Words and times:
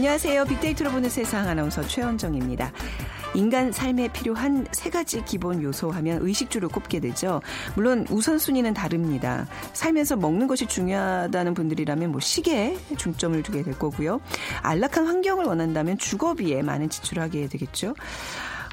안녕하세요. 0.00 0.46
빅데이터로 0.46 0.92
보는 0.92 1.10
세상 1.10 1.46
아나운서 1.46 1.86
최원정입니다. 1.86 2.72
인간 3.34 3.70
삶에 3.70 4.08
필요한 4.08 4.66
세 4.72 4.88
가지 4.88 5.22
기본 5.26 5.62
요소 5.62 5.90
하면 5.90 6.22
의식주를 6.22 6.70
꼽게 6.70 7.00
되죠. 7.00 7.42
물론 7.76 8.06
우선순위는 8.08 8.72
다릅니다. 8.72 9.46
살면서 9.74 10.16
먹는 10.16 10.46
것이 10.46 10.64
중요하다는 10.64 11.52
분들이라면 11.52 12.12
뭐 12.12 12.18
식에 12.18 12.78
중점을 12.96 13.42
두게 13.42 13.62
될 13.62 13.78
거고요. 13.78 14.22
안락한 14.62 15.06
환경을 15.06 15.44
원한다면 15.44 15.98
주거비에 15.98 16.62
많은 16.62 16.88
지출을 16.88 17.22
하게 17.22 17.46
되겠죠. 17.48 17.94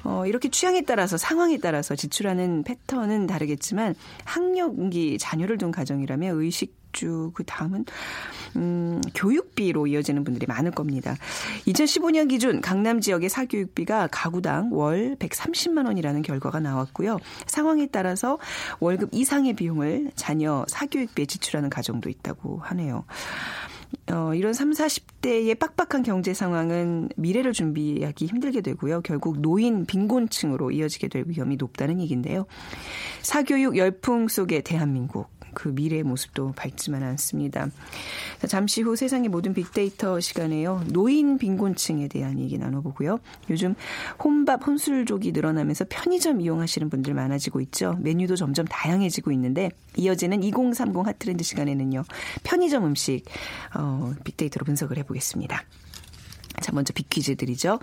어, 0.05 0.25
이렇게 0.25 0.50
취향에 0.50 0.84
따라서 0.84 1.17
상황에 1.17 1.58
따라서 1.58 1.94
지출하는 1.94 2.64
패턴은 2.64 3.28
다르겠지만 3.28 3.95
학력이 4.23 5.17
자녀를 5.20 5.58
둔 5.58 5.72
가정이라면 5.72 6.39
의식 6.39 6.77
주 6.94 7.18
그 7.34 7.44
다음은 7.44 7.86
음, 8.56 9.02
교육비로 9.14 9.88
이어지는 9.88 10.24
분들이 10.24 10.46
많을 10.48 10.72
겁니다. 10.72 11.16
2015년 11.68 12.30
기준 12.30 12.62
강남 12.62 13.00
지역의 13.02 13.30
사교육비가 13.30 14.08
가구당 14.12 14.70
월 14.72 15.16
130만 15.20 15.86
원이라는 15.86 16.22
결과가 16.22 16.60
나왔고요. 16.60 17.20
상황에 17.46 17.88
따라서 17.88 18.40
월급 18.80 19.10
이상의 19.12 19.54
비용을 19.54 20.12
자녀 20.16 20.66
사교육비에 20.68 21.26
지출하는 21.26 21.70
가정도 21.70 22.10
있다고 22.10 22.60
하네요. 22.64 23.06
어, 24.12 24.34
이런 24.34 24.54
3, 24.54 24.72
40대의 24.72 25.58
빡빡한 25.60 26.04
경제 26.04 26.34
상황은 26.34 27.10
미래를 27.16 27.54
준비하기 27.54 28.26
힘들게 28.26 28.62
되고요. 28.62 29.02
결국 29.02 29.40
노인 29.40 29.86
빈곤층으로 29.86 30.72
이어지게 30.72 31.10
될 31.10 31.26
위험이 31.28 31.58
높다는 31.58 32.00
얘기인데요. 32.02 32.46
사교육 33.22 33.78
열풍 33.78 34.28
속의 34.28 34.64
대한민국. 34.64 35.28
그 35.58 35.70
미래의 35.70 36.04
모습도 36.04 36.54
밝지만 36.56 37.02
않습니다. 37.02 37.68
잠시 38.48 38.84
후 38.84 38.96
세상의 38.96 39.30
모든 39.30 39.56
빅데이터 39.56 40.20
시간에요. 40.20 40.84
노인 40.94 41.40
빈곤층에 41.40 42.10
대한 42.10 42.38
얘기 42.38 42.60
나눠보고요. 42.60 43.18
요즘 43.50 43.74
혼밥, 44.24 44.68
혼술족이 44.68 45.32
늘어나면서 45.32 45.86
편의점 45.90 46.42
이용하시는 46.42 46.92
분들 46.92 47.16
많아지고 47.16 47.60
있죠. 47.62 47.98
메뉴도 48.02 48.36
점점 48.36 48.68
다양해지고 48.68 49.32
있는데 49.32 49.72
이어지는 49.96 50.44
2030 50.44 51.08
핫트렌드 51.08 51.44
시간에는요. 51.44 52.04
편의점 52.44 52.86
음식 52.86 53.24
어, 53.78 54.14
빅데이터로 54.23 54.66
분석을 54.66 54.97
해보겠습니다. 54.97 55.64
자, 56.61 56.72
먼저 56.73 56.92
빅퀴즈 56.92 57.36
드리죠. 57.36 57.80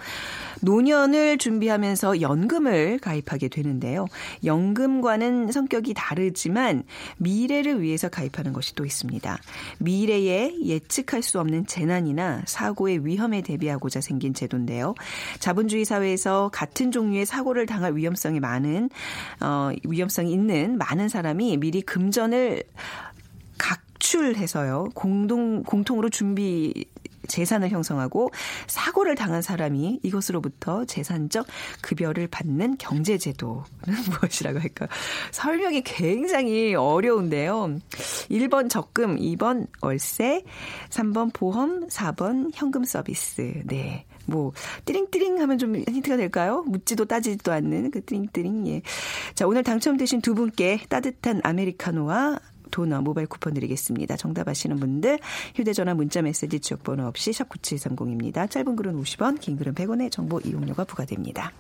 노년을 0.61 1.39
준비하면서 1.39 2.21
연금을 2.21 2.99
가입하게 2.99 3.49
되는데요. 3.49 4.07
연금과는 4.45 5.53
성격이 5.53 5.95
다르지만 5.95 6.83
미래를 7.19 7.81
위해서 7.83 8.09
가입하는 8.09 8.53
것이 8.53 8.75
또 8.75 8.85
있습니다. 8.85 9.39
미래에 9.79 10.55
예측할 10.65 11.23
수 11.23 11.39
없는 11.39 11.67
재난이나 11.67 12.43
사고의 12.47 13.07
위험에 13.07 13.43
대비하고자 13.43 14.01
생긴 14.01 14.35
제도인데요. 14.35 14.95
자본주의 15.39 15.85
사회에서 15.85 16.51
같은 16.53 16.91
종류의 16.91 17.27
사고를 17.27 17.67
당할 17.67 17.95
위험성이 17.95 18.41
많은, 18.41 18.91
어, 19.41 19.71
위험성이 19.85 20.33
있는 20.33 20.79
많은 20.79 21.09
사람이 21.09 21.59
미리 21.59 21.81
금전을 21.83 22.65
각출해서요. 24.05 24.91
공동, 24.95 25.63
공통으로 25.63 26.11
준비 26.11 26.85
재산을 27.27 27.71
형성하고 27.71 28.31
사고를 28.67 29.15
당한 29.15 29.41
사람이 29.41 30.01
이것으로부터 30.03 30.85
재산적 30.85 31.47
급여를 31.81 32.29
받는 32.29 32.77
경제제도는 32.77 33.65
무엇이라고 34.21 34.61
할까? 34.61 34.89
설명이 35.31 35.83
굉장히 35.83 36.75
어려운데요. 36.75 37.79
1번 38.31 38.69
적금, 38.69 39.17
2번 39.17 39.69
월세, 39.81 40.43
3번 40.91 41.33
보험, 41.33 41.89
4번 41.89 42.51
현금 42.53 42.85
서비스. 42.85 43.63
네. 43.65 44.05
뭐 44.27 44.53
띠링띠링 44.85 45.41
하면 45.41 45.59
좀 45.59 45.77
힌트가 45.77 46.17
될까요? 46.17 46.63
묻지도 46.67 47.07
따지지도 47.07 47.53
않는 47.53 47.91
그 47.91 48.05
띠링띠링. 48.05 48.67
예. 48.69 48.83
자, 49.35 49.47
오늘 49.47 49.63
당첨되신 49.63 50.21
두 50.21 50.35
분께 50.35 50.81
따뜻한 50.89 51.41
아메리카노와 51.43 52.39
도너 52.75 53.03
모바일 53.03 53.29
쿠폰 53.29 53.55
드리겠습니다. 53.55 54.17
정답 54.17 54.49
아시는 54.49 54.81
분들 54.81 55.21
휴대전화 55.55 55.95
문자 55.95 56.23
메시지 56.23 56.59
지역번호 56.59 57.07
없이 57.07 57.33
샵 57.33 57.49
9730입니다. 57.49 58.51
짧은 58.51 58.75
글은 58.75 59.01
50원 59.01 59.39
긴 59.39 59.57
글은 59.57 59.75
100원의 59.75 60.11
정보 60.11 60.41
이용료가 60.41 60.83
부과됩니다. 60.83 61.53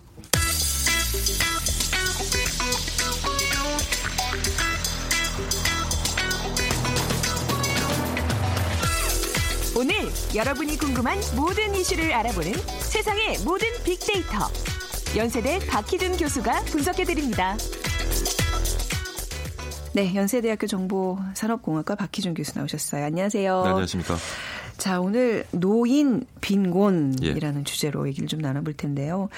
오늘 9.76 9.94
여러분이 10.34 10.76
궁금한 10.78 11.16
모든 11.36 11.76
이슈를 11.76 12.12
알아보는 12.12 12.52
세상의 12.80 13.38
모든 13.44 13.68
빅데이터 13.84 14.48
연세대 15.16 15.60
박희준 15.68 16.16
교수가 16.16 16.64
분석해드립니다. 16.64 17.56
네, 19.94 20.12
연세대학교 20.12 20.66
정보산업공학과 20.66 21.94
박희준 21.94 22.34
교수 22.34 22.58
나오셨어요. 22.58 23.04
안녕하세요. 23.04 23.62
네, 23.62 23.68
안녕하십니까. 23.68 24.16
자, 24.76 25.00
오늘 25.00 25.46
노인 25.52 26.26
빈곤이라는 26.40 27.60
예. 27.60 27.64
주제로 27.64 28.08
얘기를 28.08 28.26
좀 28.26 28.40
나눠볼 28.40 28.74
텐데요. 28.74 29.28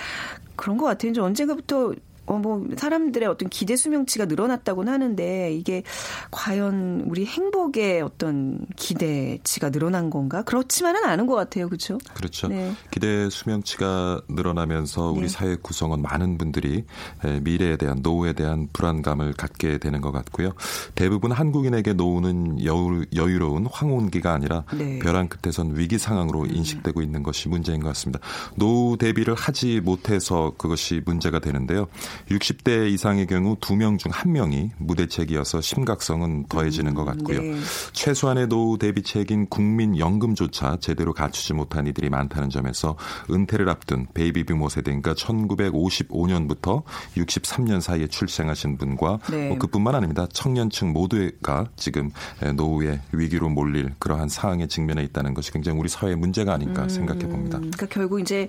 그런 0.57 0.79
것 0.79 0.87
같아요. 0.87 1.11
이제 1.11 1.21
언젠가부터 1.21 1.93
어, 2.27 2.39
뭐, 2.39 2.65
사람들의 2.77 3.29
어떤 3.29 3.49
기대 3.49 3.77
수명치가 3.77 4.27
늘어났다고는 4.27 4.93
하는데, 4.93 5.53
이게 5.53 5.83
과연 6.31 7.05
우리 7.07 7.25
행복의 7.25 8.03
어떤 8.03 8.59
기대치가 8.77 9.71
늘어난 9.71 10.11
건가? 10.11 10.43
그렇지만은 10.43 11.05
않은 11.05 11.27
것 11.27 11.35
같아요. 11.35 11.69
그렇죠? 11.69 11.99
그렇죠. 12.15 12.49
네. 12.49 12.73
기대 12.91 13.29
수명치가 13.31 14.21
늘어나면서 14.29 15.11
우리 15.11 15.23
네. 15.23 15.29
사회 15.29 15.57
구성원 15.57 16.03
많은 16.03 16.39
분들이 16.39 16.85
에, 17.25 17.41
미래에 17.41 17.77
대한 17.77 18.01
노후에 18.03 18.33
대한 18.33 18.69
불안감을 18.73 19.35
갖게 19.35 19.79
되는 19.79 20.01
것 20.01 20.13
같고요. 20.13 20.53
대부분 20.95 21.33
한국인에게 21.33 21.93
노후는 21.93 22.65
여유, 22.65 23.05
여유로운 23.15 23.67
황혼기가 23.71 24.33
아니라 24.33 24.65
네. 24.77 24.85
음. 24.85 24.99
벼랑 24.99 25.29
끝에선 25.29 25.77
위기 25.77 25.99
상황으로 25.99 26.47
인식되고 26.47 27.03
있는 27.03 27.23
것이 27.23 27.49
문제인 27.49 27.81
것 27.81 27.89
같습니다. 27.89 28.21
노후 28.57 28.97
대비를 28.97 29.35
하지 29.35 29.81
못해서 29.81 30.53
그것이 30.57 31.03
문제가 31.05 31.39
되는데요. 31.39 31.87
60대 32.31 32.91
이상의 32.91 33.27
경우 33.27 33.57
두명중한 33.61 34.33
명이 34.33 34.73
무대책이어서 34.79 35.61
심각성은 35.61 36.47
더해지는 36.49 36.95
것 36.95 37.05
같고요. 37.05 37.41
네. 37.41 37.57
최소한의 37.93 38.49
노후 38.49 38.79
대비책인 38.79 39.49
국민연금조차 39.49 40.79
제대로 40.81 41.13
갖추지 41.13 41.55
못한 41.55 41.87
이들이 41.87 42.11
많다는 42.11 42.51
점에서 42.51 42.97
은퇴를 43.31 43.69
앞둔 43.69 44.07
베이비부모 44.15 44.69
세대니까 44.69 45.15
1955년부터 45.15 46.83
63년 47.17 47.81
사이에 47.81 48.07
출생하신 48.07 48.79
분과 48.79 49.19
네. 49.31 49.49
뭐 49.49 49.59
그뿐만 49.59 49.95
아닙니다. 49.95 50.27
청년층 50.33 50.93
모두가 50.93 51.67
지금 51.77 52.11
노후의 52.55 53.01
위기로 53.13 53.49
몰릴 53.49 53.95
그러한 53.99 54.29
상황에 54.29 54.67
직면해 54.67 55.03
있다는 55.05 55.35
것이 55.35 55.53
굉장히 55.53 55.79
우리 55.79 55.89
사회의 55.89 56.17
문제가 56.17 56.55
아닌가 56.55 56.89
생각해 56.89 57.29
봅니다. 57.29 57.59
그러니까 57.59 57.87
결국 57.87 58.21
이제 58.21 58.49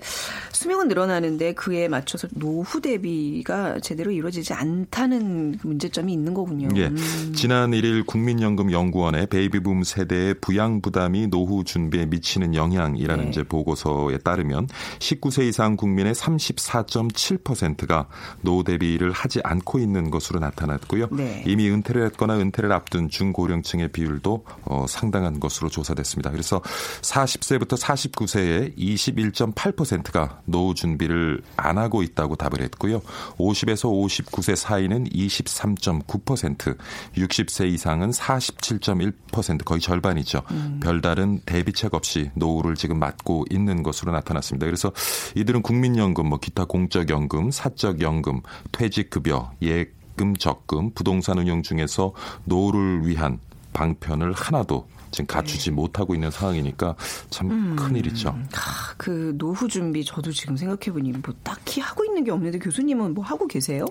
수명은 0.52 0.88
늘어나는데 0.88 1.54
그에 1.54 1.88
맞춰서 1.88 2.28
노후 2.32 2.82
대비가 2.82 3.57
제대로 3.82 4.12
이루어지지 4.12 4.54
않다는 4.54 5.60
문제점이 5.64 6.12
있는 6.12 6.34
거군요. 6.34 6.70
예. 6.76 6.88
음. 6.88 7.34
지난 7.36 7.72
1일 7.72 8.06
국민연금연구원의 8.06 9.28
베이비붐 9.28 9.84
세대의 9.84 10.36
부양 10.42 10.82
부담이 10.82 11.28
노후 11.28 11.64
준비에 11.64 12.06
미치는 12.06 12.56
영향이라는 12.56 13.26
네. 13.26 13.30
이제 13.30 13.44
보고서에 13.44 14.20
따르면 14.20 14.68
19세 15.00 15.48
이상 15.48 15.76
국민의 15.76 16.14
34.7%가 16.14 18.08
노후 18.42 18.64
대비를 18.64 19.12
하지 19.12 19.40
않고 19.44 19.80
있는 19.80 20.10
것으로 20.10 20.40
나타났고요. 20.40 21.08
네. 21.12 21.44
이미 21.46 21.70
은퇴를 21.70 22.06
했거나 22.08 22.38
은퇴를 22.38 22.72
앞둔 22.72 23.10
중고령층의 23.10 23.90
비율도 23.90 24.46
어, 24.66 24.86
상당한 24.88 25.40
것으로 25.40 25.70
조사됐습니다. 25.70 26.32
그래서 26.32 26.62
40세부터 27.02 27.80
49세의 27.80 28.78
21.8%가 28.78 30.42
노후 30.46 30.74
준비를 30.74 31.42
안 31.56 31.78
하고 31.78 32.04
있다고 32.04 32.36
답을 32.36 32.62
했고요. 32.62 33.02
50에서 33.48 33.90
59세 33.90 34.56
사이는 34.56 35.06
23.9%, 35.06 36.78
60세 37.16 37.68
이상은 37.74 38.12
47.1% 38.12 39.66
거의 39.66 39.82
절반이죠. 39.82 40.42
음. 40.52 40.80
별다른 40.82 41.40
대비책 41.46 41.94
없이 41.94 42.32
노후를 42.36 42.76
지금 42.76 43.00
맞고 43.00 43.46
있는 43.50 43.84
것으로 43.84 44.12
나타났습니다. 44.12 44.66
그래서 44.66 44.92
이들은 45.36 45.62
국민연금, 45.62 46.28
뭐 46.28 46.40
기타 46.40 46.66
공적연금, 46.66 47.52
사적연금, 47.52 48.42
퇴직급여, 48.72 49.52
예금, 49.62 50.36
적금, 50.36 50.92
부동산 50.92 51.38
운용 51.38 51.64
중에서 51.64 52.14
노후를 52.46 53.08
위한 53.08 53.40
방편을 53.74 54.34
하나도 54.34 54.88
지금 55.12 55.26
갖추지 55.28 55.70
네. 55.70 55.76
못하고 55.76 56.14
있는 56.14 56.32
상황이니까 56.32 56.96
참 57.30 57.52
음. 57.52 57.76
큰일이죠. 57.76 58.30
아, 58.30 58.94
그 58.98 59.34
노후 59.38 59.68
준비 59.68 60.04
저도 60.04 60.32
지금 60.32 60.56
생각해보니 60.58 61.12
뭐 61.12 61.34
딱히 61.44 61.82
하고 61.82 62.04
있는 62.06 62.24
게 62.24 62.32
없는데 62.32 62.60
교수님은 62.60 63.14
뭐 63.14 63.24
하고 63.24 63.48
계세요? 63.48 63.86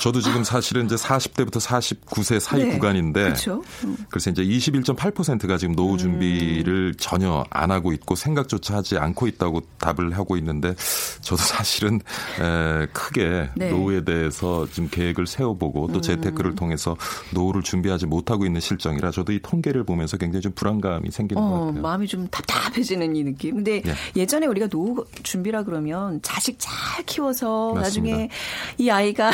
저도 0.00 0.20
지금 0.20 0.44
사실은 0.44 0.86
이제 0.86 0.94
40대부터 0.94 1.60
49세 1.60 2.40
사이 2.40 2.64
네. 2.64 2.70
구간인데 2.70 3.22
그렇죠. 3.24 3.62
음. 3.84 3.96
그래서 4.08 4.30
이제 4.30 4.44
21.8%가 4.44 5.56
지금 5.58 5.74
노후 5.74 5.94
음. 5.94 5.98
준비를 5.98 6.92
음. 6.92 6.94
전혀 6.98 7.44
안 7.50 7.70
하고 7.70 7.92
있고 7.92 8.14
생각조차 8.14 8.76
하지 8.76 8.98
않고 8.98 9.26
있다고 9.26 9.62
답을 9.78 10.16
하고 10.16 10.36
있는데 10.36 10.74
저도 11.20 11.42
사실은 11.42 12.00
에, 12.40 12.86
크게 12.92 13.50
네. 13.56 13.70
노후에 13.70 14.04
대해서 14.04 14.66
지금 14.70 14.88
계획을 14.88 15.26
세워보고 15.26 15.88
또 15.88 15.98
음. 15.98 16.02
재테크를 16.02 16.54
통해서 16.54 16.96
노후를 17.32 17.62
준비하지 17.62 18.06
못하고 18.06 18.46
있는 18.46 18.60
실정이라 18.60 19.10
저도 19.10 19.32
이 19.32 19.40
통계를 19.42 19.84
보면서 19.84 20.16
굉장히 20.16 20.42
좀 20.48 20.52
불안감이 20.54 21.10
생기는 21.10 21.42
어, 21.42 21.48
것 21.48 21.66
같아요. 21.66 21.82
마음이 21.82 22.06
좀 22.06 22.28
답답해지는 22.28 23.14
이 23.16 23.24
느낌. 23.24 23.56
근데 23.56 23.82
네. 23.82 23.92
예전에 24.16 24.46
우리가 24.46 24.68
노후 24.68 25.04
준비라 25.22 25.62
그러면 25.62 26.20
자식 26.22 26.56
잘 26.58 27.04
키워서 27.04 27.74
맞습니다. 27.74 28.16
나중에 28.16 28.30
이 28.78 28.90
아이가 28.90 29.30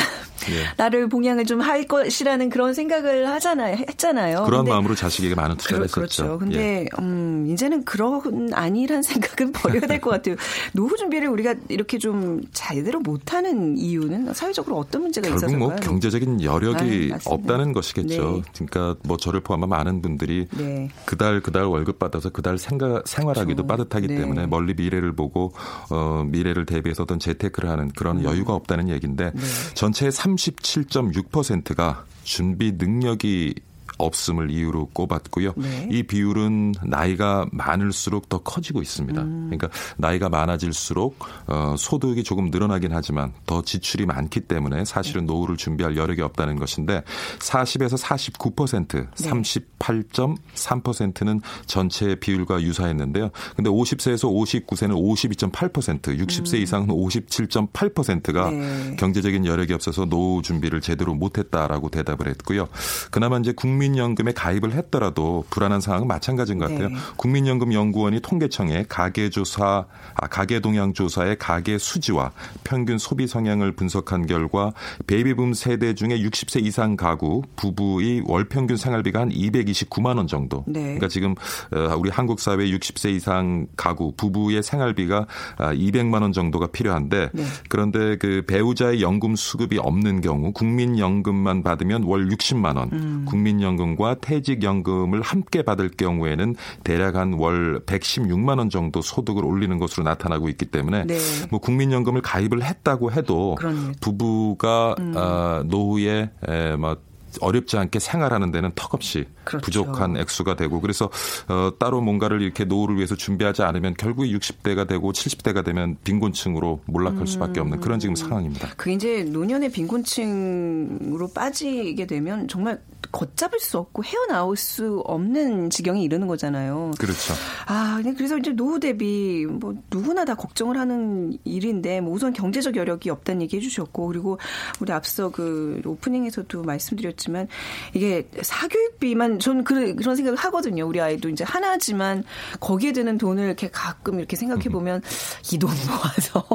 예. 0.51 0.65
나를 0.77 1.09
봉양을 1.09 1.45
좀 1.45 1.55
할 1.65 1.85
것이라는 1.85 2.49
그런 2.49 2.73
생각을 2.73 3.27
하잖아요. 3.29 3.77
했잖아요. 3.77 4.43
그런 4.43 4.65
마음으로 4.65 4.93
자식에게 4.93 5.35
많은 5.35 5.55
투자를 5.57 5.87
그, 5.87 6.01
했었죠. 6.01 6.23
그렇죠. 6.23 6.39
근데 6.39 6.81
예. 6.81 6.87
음, 6.99 7.47
이제는 7.49 7.85
그런 7.85 8.53
아니란 8.53 9.01
생각은 9.03 9.51
버려야 9.53 9.81
될 9.81 9.99
것 10.01 10.09
같아요. 10.11 10.35
노후 10.73 10.95
준비를 10.97 11.29
우리가 11.29 11.55
이렇게 11.69 11.97
좀 11.97 12.41
제대로 12.51 12.99
못하는 12.99 13.77
이유는 13.77 14.33
사회적으로 14.33 14.77
어떤 14.77 15.03
문제가 15.03 15.27
결국 15.29 15.37
있어서요? 15.45 15.57
뭐 15.57 15.75
경제적인 15.75 16.43
여력이 16.43 17.11
아, 17.13 17.17
없다는 17.25 17.73
것이겠죠. 17.73 18.43
네. 18.43 18.65
그러니까 18.67 18.99
뭐 19.07 19.17
저를 19.17 19.39
포함한 19.39 19.69
많은 19.69 20.01
분들이 20.01 20.47
네. 20.51 20.89
그달 21.05 21.41
그달 21.41 21.63
월급 21.63 21.97
받아서 21.97 22.29
그달 22.29 22.57
생가, 22.57 23.01
생활하기도 23.05 23.65
그렇죠. 23.65 23.67
빠듯하기 23.67 24.07
네. 24.07 24.17
때문에 24.17 24.45
멀리 24.47 24.73
미래를 24.75 25.13
보고 25.15 25.53
어, 25.89 26.25
미래를 26.27 26.65
대비해서 26.65 27.03
어떤 27.03 27.17
재테크를 27.19 27.69
하는 27.69 27.89
그런 27.95 28.17
음. 28.17 28.23
여유가 28.23 28.53
없다는 28.53 28.89
얘기인데 28.89 29.31
네. 29.33 29.41
전체의 29.73 30.11
37.6%가 30.35 32.05
준비 32.23 32.71
능력이 32.73 33.55
없음을 33.97 34.51
이유로 34.51 34.89
꼽았고요. 34.93 35.53
네. 35.55 35.89
이 35.91 36.03
비율은 36.03 36.73
나이가 36.83 37.45
많을수록 37.51 38.29
더 38.29 38.39
커지고 38.39 38.81
있습니다. 38.81 39.21
음. 39.21 39.49
그러니까 39.49 39.69
나이가 39.97 40.29
많아질수록 40.29 41.17
어, 41.47 41.75
소득이 41.77 42.23
조금 42.23 42.49
늘어나긴 42.51 42.91
하지만 42.93 43.33
더 43.45 43.61
지출이 43.61 44.05
많기 44.05 44.41
때문에 44.41 44.85
사실은 44.85 45.25
노후를 45.25 45.57
준비할 45.57 45.97
여력이 45.97 46.21
없다는 46.21 46.57
것인데 46.57 47.03
40에서 47.39 48.01
49% 48.01 48.87
네. 48.87 49.29
38.3%는 49.29 51.41
전체 51.65 52.15
비율과 52.15 52.61
유사했는데요. 52.61 53.29
근데 53.55 53.69
50세에서 53.69 54.31
59세는 54.31 55.51
52.8%, 55.51 56.19
60세 56.19 56.55
음. 56.55 56.61
이상은 56.61 56.87
57.8%가 56.87 58.51
네. 58.51 58.95
경제적인 58.97 59.45
여력이 59.45 59.73
없어서 59.73 60.05
노후 60.05 60.41
준비를 60.41 60.81
제대로 60.81 61.13
못했다라고 61.13 61.89
대답을 61.89 62.27
했고요. 62.29 62.67
그나마 63.11 63.37
이제 63.37 63.53
국민 63.53 63.84
국민연금에 63.85 64.31
가입을 64.33 64.73
했더라도 64.73 65.45
불안한 65.49 65.81
상황은 65.81 66.07
마찬가지인 66.07 66.57
것 66.57 66.69
같아요. 66.69 66.89
네. 66.89 66.95
국민연금 67.17 67.73
연구원이 67.73 68.19
통계청에 68.21 68.85
가계조사, 68.89 69.85
아, 70.15 70.27
가계동향조사의 70.27 71.37
가계 71.37 71.77
수지와 71.77 72.31
평균 72.63 72.97
소비 72.97 73.27
성향을 73.27 73.73
분석한 73.73 74.25
결과 74.25 74.73
베이비붐 75.07 75.53
세대 75.53 75.93
중에 75.93 76.19
60세 76.19 76.65
이상 76.65 76.95
가구 76.95 77.43
부부의 77.55 78.23
월 78.25 78.45
평균 78.45 78.77
생활비가 78.77 79.21
한 79.21 79.29
229만 79.29 80.17
원 80.17 80.27
정도. 80.27 80.63
네. 80.67 80.81
그러니까 80.81 81.07
지금 81.07 81.35
어, 81.71 81.95
우리 81.97 82.09
한국 82.09 82.39
사회 82.39 82.57
60세 82.57 83.13
이상 83.13 83.67
가구 83.75 84.13
부부의 84.15 84.63
생활비가 84.63 85.27
200만 85.57 86.15
아, 86.15 86.21
원 86.21 86.31
정도가 86.31 86.67
필요한데 86.67 87.29
네. 87.33 87.43
그런데 87.69 88.17
그 88.17 88.43
배우자의 88.47 89.01
연금 89.01 89.35
수급이 89.35 89.77
없는 89.77 90.21
경우 90.21 90.51
국민연금만 90.53 91.63
받으면 91.63 92.03
월 92.03 92.27
60만 92.29 92.77
원, 92.77 92.89
음. 92.93 93.25
국민연 93.27 93.74
금 93.75 93.85
국민연금과 93.95 94.15
퇴직연금을 94.21 95.21
함께 95.21 95.61
받을 95.61 95.89
경우에는 95.89 96.55
대략 96.83 97.15
한 97.15 97.35
월 97.35 97.81
116만 97.85 98.59
원 98.59 98.69
정도 98.69 99.01
소득을 99.01 99.43
올리는 99.43 99.77
것으로 99.77 100.03
나타나고 100.03 100.47
있기 100.49 100.65
때문에 100.65 101.05
네. 101.05 101.17
뭐 101.49 101.59
국민연금을 101.59 102.21
가입을 102.21 102.63
했다고 102.63 103.11
해도 103.11 103.55
그렇네. 103.55 103.93
부부가 103.99 104.95
음. 104.99 105.13
어, 105.15 105.63
노후에 105.65 106.29
에, 106.47 106.75
뭐 106.75 106.97
어렵지 107.41 107.77
않게 107.77 107.99
생활하는 107.99 108.51
데는 108.51 108.71
턱없이 108.75 109.25
그렇죠. 109.43 109.65
부족한 109.65 110.17
액수가 110.17 110.55
되고 110.55 110.79
그래서 110.81 111.09
어, 111.47 111.71
따로 111.77 112.01
뭔가를 112.01 112.41
이렇게 112.41 112.65
노후를 112.65 112.95
위해서 112.97 113.15
준비하지 113.15 113.63
않으면 113.63 113.93
결국에 113.95 114.29
60대가 114.29 114.87
되고 114.87 115.11
70대가 115.11 115.63
되면 115.63 115.97
빈곤층으로 116.03 116.81
몰락할 116.85 117.27
수밖에 117.27 117.59
없는 117.59 117.79
그런 117.79 117.99
지금 117.99 118.15
상황입니다. 118.15 118.69
그게 118.77 118.93
이제 118.93 119.23
노년의 119.23 119.71
빈곤층으로 119.71 121.29
빠지게 121.33 122.05
되면 122.07 122.47
정말 122.47 122.79
걷잡을 123.15 123.59
수 123.59 123.77
없고 123.77 124.03
헤어나올 124.03 124.57
수 124.57 125.01
없는 125.05 125.69
지경에 125.69 126.03
이르는 126.03 126.27
거잖아요. 126.27 126.91
그렇죠. 126.99 127.33
아, 127.65 128.01
그래서 128.17 128.37
이제 128.37 128.51
노후 128.51 128.79
대비 128.79 129.45
뭐 129.45 129.73
누구나 129.89 130.25
다 130.25 130.35
걱정을 130.35 130.77
하는 130.77 131.37
일인데 131.45 132.01
뭐 132.01 132.13
우선 132.13 132.33
경제적 132.33 132.75
여력이 132.75 133.09
없다는 133.09 133.41
얘기 133.43 133.55
해주셨고 133.57 134.07
그리고 134.07 134.37
우리 134.81 134.91
앞서 134.91 135.29
그 135.29 135.81
오프닝에서도 135.85 136.63
말씀드렸지만 136.63 137.47
이게 137.93 138.27
사교육비만 138.41 139.39
저는 139.39 139.63
그, 139.63 139.95
그런 139.95 140.15
생각을 140.17 140.37
하거든요. 140.37 140.85
우리 140.85 140.99
아이도 140.99 141.29
이제 141.29 141.45
하나지만 141.45 142.23
거기에 142.59 142.91
드는 142.91 143.17
돈을 143.17 143.45
이렇게 143.45 143.69
가끔 143.69 144.19
이렇게 144.19 144.35
생각해 144.35 144.65
보면 144.69 145.01
이 145.53 145.57
돈 145.57 145.69
모아서 145.87 146.45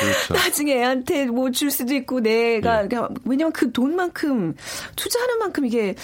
그렇죠. 0.00 0.34
나중에 0.34 0.74
애한테 0.76 1.26
뭐 1.26 1.50
줄 1.50 1.70
수도 1.70 1.94
있고 1.94 2.20
내가 2.20 2.84
예. 2.84 2.88
왜냐면 3.24 3.52
그 3.52 3.72
돈만큼 3.72 4.54
투자하는 4.96 5.38
만큼 5.38 5.64
이게 5.66 5.94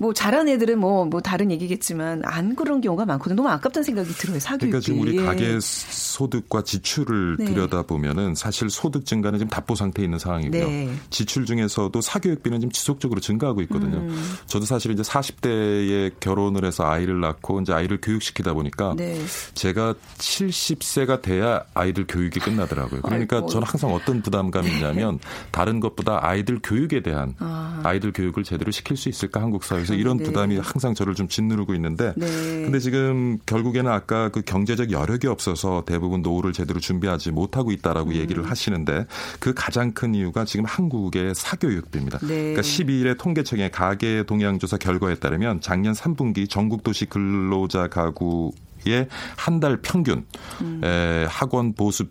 뭐 0.00 0.14
잘한 0.14 0.48
애들은 0.48 0.78
뭐, 0.78 1.04
뭐 1.04 1.20
다른 1.20 1.50
얘기겠지만 1.50 2.22
안 2.24 2.56
그런 2.56 2.80
경우가 2.80 3.04
많거든요. 3.04 3.36
너무 3.36 3.50
아깝다는 3.50 3.84
생각이 3.84 4.08
들어요. 4.14 4.40
사교육비. 4.40 4.66
그러니까 4.66 4.80
지금 4.80 5.00
우리 5.02 5.18
예. 5.18 5.22
가계 5.22 5.58
소득과 5.60 6.64
지출을 6.64 7.36
네. 7.38 7.44
들여다보면은 7.44 8.34
사실 8.34 8.70
소득 8.70 9.04
증가는 9.04 9.38
지금 9.38 9.50
답보 9.50 9.74
상태에 9.74 10.06
있는 10.06 10.18
상황이고요. 10.18 10.66
네. 10.66 10.90
지출 11.10 11.44
중에서도 11.44 12.00
사교육비는 12.00 12.60
지금 12.60 12.72
지속적으로 12.72 13.20
증가하고 13.20 13.60
있거든요. 13.62 13.98
음. 13.98 14.36
저도 14.46 14.64
사실 14.64 14.90
이제 14.92 15.02
40대에 15.02 16.12
결혼을 16.18 16.64
해서 16.64 16.88
아이를 16.88 17.20
낳고 17.20 17.60
이제 17.60 17.74
아이를 17.74 18.00
교육시키다 18.00 18.54
보니까 18.54 18.94
네. 18.96 19.20
제가 19.52 19.94
70세가 20.16 21.20
돼야 21.20 21.62
아이들 21.74 22.06
교육이 22.06 22.40
끝나더라고요. 22.40 23.02
그러니까 23.02 23.36
아이고. 23.36 23.48
저는 23.48 23.66
항상 23.66 23.92
어떤 23.92 24.22
부담감이 24.22 24.66
있냐면 24.70 25.18
네. 25.18 25.28
다른 25.50 25.78
것보다 25.78 26.20
아이들 26.26 26.58
교육에 26.62 27.02
대한 27.02 27.34
아. 27.38 27.82
아이들 27.84 28.14
교육을 28.14 28.44
제대로 28.44 28.70
시킬 28.70 28.96
수 28.96 29.10
있을까 29.10 29.42
한국 29.42 29.62
사회에서 29.62 29.89
이런 29.94 30.18
네. 30.18 30.24
부담이 30.24 30.58
항상 30.58 30.94
저를 30.94 31.14
좀 31.14 31.28
짓누르고 31.28 31.74
있는데 31.74 32.12
네. 32.16 32.26
근데 32.26 32.78
지금 32.78 33.38
결국에는 33.46 33.90
아까 33.90 34.28
그 34.28 34.42
경제적 34.42 34.90
여력이 34.90 35.26
없어서 35.26 35.84
대부분 35.86 36.22
노후를 36.22 36.52
제대로 36.52 36.80
준비하지 36.80 37.30
못하고 37.30 37.72
있다라고 37.72 38.10
음. 38.10 38.14
얘기를 38.16 38.48
하시는데 38.48 39.06
그 39.38 39.54
가장 39.54 39.92
큰 39.92 40.14
이유가 40.14 40.44
지금 40.44 40.64
한국의 40.64 41.34
사교육비입니다. 41.34 42.18
네. 42.18 42.26
그러니까 42.26 42.62
12일에 42.62 43.18
통계청의 43.18 43.70
가계 43.70 44.24
동향조사 44.24 44.76
결과에 44.78 45.14
따르면 45.16 45.60
작년 45.60 45.94
3분기 45.94 46.48
전국 46.48 46.82
도시 46.82 47.06
근로자 47.06 47.88
가구 47.88 48.52
의 48.86 49.06
한 49.36 49.60
달 49.60 49.76
평균 49.82 50.24
음. 50.62 50.80
에, 50.82 51.26
학원 51.28 51.74
보습 51.74 52.10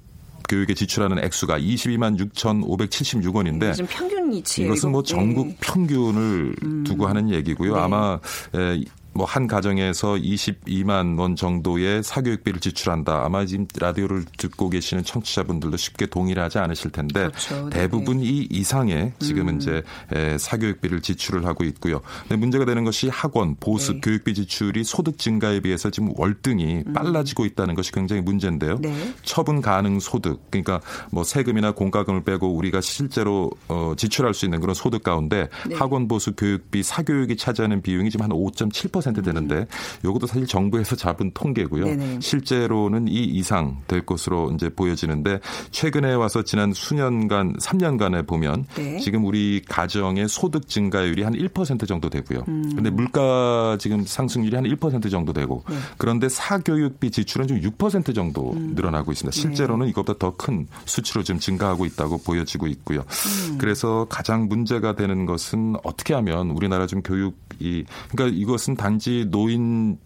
교육에 0.50 0.74
지출하는 0.74 1.24
액수가 1.24 1.60
22만 1.60 2.18
6,576원인데 2.34 3.88
평균 3.88 4.34
이치 4.34 4.64
이것은 4.64 4.92
뭐 4.92 5.04
전국 5.04 5.48
네. 5.48 5.58
평균을 5.62 6.56
음. 6.64 6.84
두고 6.84 7.08
하는 7.08 7.30
얘기고요. 7.30 7.76
네. 7.76 7.80
아마 7.80 8.20
에, 8.56 8.82
뭐 9.14 9.30
한 9.30 9.46
가정에서 9.46 10.16
22만 10.16 11.20
원 11.20 11.36
정도의 11.36 12.02
사교육비를 12.02 12.60
지출한다. 12.60 13.26
아마 13.26 13.46
지금 13.46 13.68
라디오를 13.80 14.26
듣고 14.38 14.72
계시는 14.72 15.04
청취자분들도 15.04 15.78
쉽게 15.78 16.08
동의를 16.08 16.42
하지 16.42 16.58
않으실 16.58 16.90
텐데 16.90 17.28
그렇죠. 17.28 17.70
대부분 17.70 18.22
이 18.22 18.48
이상의 18.50 19.14
지금은 19.20 19.58
이제 19.58 19.84
에, 20.12 20.38
사교육비를 20.40 21.02
지출을 21.02 21.46
하고 21.46 21.64
있고요. 21.66 22.02
근데 22.24 22.38
문제가 22.38 22.66
되는 22.66 22.84
것이 22.84 23.08
학원, 23.08 23.56
보습, 23.60 23.96
네. 23.96 24.02
교육비 24.02 24.34
지출이 24.34 24.84
소득 24.84 25.20
증가에 25.20 25.60
비해서 25.60 25.92
지금 25.92 26.12
월등히 26.18 26.84
빨라지고 26.92 27.46
있다는 27.46 27.76
것이 27.76 27.92
굉장히 27.92 28.24
문제인데요. 28.24 28.80
네. 28.82 29.14
처분 29.22 29.62
가능 29.62 30.00
소득 30.00 30.42
그러니까 30.50 30.82
뭐 31.12 31.24
세금이나 31.24 31.74
공과금을 31.74 32.24
빼고 32.24 32.56
우리가 32.56 32.82
실제로 32.82 33.52
어, 33.68 33.94
지출할 33.96 34.34
수 34.34 34.46
있는 34.46 34.60
그런 34.60 34.74
소득 34.74 35.04
가운데 35.04 35.50
네. 35.68 35.76
학원 35.76 36.08
보수 36.08 36.34
교육비 36.34 36.82
사교육이 36.82 37.38
차지하는 37.38 37.84
비용이 37.84 38.10
지금 38.10 38.24
한 38.24 38.32
5.7% 38.32 38.99
되는데 39.02 39.68
이것도 40.04 40.28
사실 40.28 40.48
정부에서 40.48 40.96
잡은 40.96 41.32
통계고요. 41.34 41.86
음. 41.86 41.98
네네. 42.00 42.20
실제로는 42.22 43.08
이 43.08 43.24
이상 43.24 43.78
될 43.88 44.06
것으로 44.06 44.52
이제 44.54 44.70
보여지는데 44.70 45.40
최근에 45.72 46.14
와서 46.14 46.44
지난 46.44 46.74
수년간 46.74 47.58
3년간에 47.58 48.26
보면 48.26 48.66
네. 48.76 49.00
지금 49.00 49.26
우리 49.26 49.62
가정의 49.68 50.28
소득 50.28 50.68
증가율이 50.68 51.24
한 51.24 51.34
1% 51.34 51.88
정도 51.88 52.10
되고요. 52.10 52.44
음. 52.48 52.72
근데 52.76 52.90
물가 52.90 53.78
지금 53.80 54.04
상승률이 54.06 54.56
한 54.56 54.66
1% 54.66 55.12
정도 55.12 55.34
되고 55.34 55.64
네. 55.70 55.76
그런데 55.98 56.30
사교육비 56.30 57.12
지출은 57.12 57.48
좀 57.48 57.60
6% 57.62 58.16
정도 58.16 58.54
음. 58.54 58.74
늘어나고 58.76 59.12
있습니다. 59.12 59.32
실제로는 59.36 59.86
네. 59.86 59.90
이것보다 59.92 60.18
더 60.18 60.40
큰 60.40 60.68
수치로 60.86 61.22
좀 61.24 61.38
증가하고 61.38 61.86
있다고 61.86 62.20
보여지고 62.20 62.68
있고요. 62.68 63.02
음. 63.02 63.58
그래서 63.60 64.08
가장 64.10 64.48
문제가 64.48 64.96
되는 64.96 65.26
것은 65.26 65.76
어떻게 65.84 66.14
하면 66.14 66.52
우리나라 66.52 66.88
좀 66.88 67.02
교육 67.02 67.38
이 67.60 67.84
그러니까 68.10 68.38
이것은 68.38 68.76
단지 68.90 69.28
노인 69.30 70.00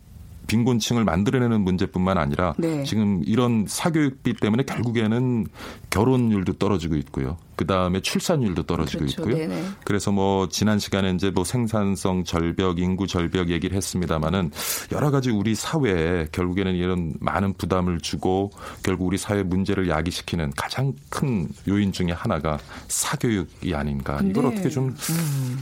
빈곤층을 0.48 1.06
만들어내는 1.06 1.62
문제뿐만 1.62 2.18
아니라 2.18 2.54
네. 2.58 2.84
지금 2.84 3.22
이런 3.26 3.66
사교육비 3.66 4.34
때문에 4.42 4.64
결국에는 4.64 5.46
결혼율도 5.94 6.54
떨어지고 6.54 6.96
있고요. 6.96 7.38
그 7.56 7.68
다음에 7.68 8.02
출산율도 8.02 8.64
떨어지고 8.64 9.06
그렇죠. 9.06 9.22
있고요. 9.22 9.38
네네. 9.38 9.64
그래서 9.86 10.12
뭐 10.12 10.50
지난 10.50 10.80
시간에 10.80 11.12
이제 11.12 11.30
뭐 11.30 11.44
생산성 11.44 12.24
절벽, 12.24 12.80
인구 12.80 13.06
절벽 13.06 13.50
얘기를 13.50 13.78
했습니다마는 13.78 14.50
여러 14.92 15.12
가지 15.12 15.30
우리 15.30 15.54
사회에 15.54 16.30
결국에는 16.32 16.74
이런 16.74 17.14
많은 17.20 17.54
부담을 17.54 18.00
주고 18.00 18.50
결국 18.82 19.06
우리 19.06 19.20
사회 19.20 19.44
문제를 19.44 19.88
야기시키는 19.88 20.54
가장 20.56 20.94
큰 21.10 21.48
요인 21.70 21.92
중에 21.92 22.08
하나가 22.12 22.58
사교육이 22.88 23.76
아닌가. 23.76 24.20
이걸 24.24 24.48
어떻게 24.48 24.70
좀 24.70 24.96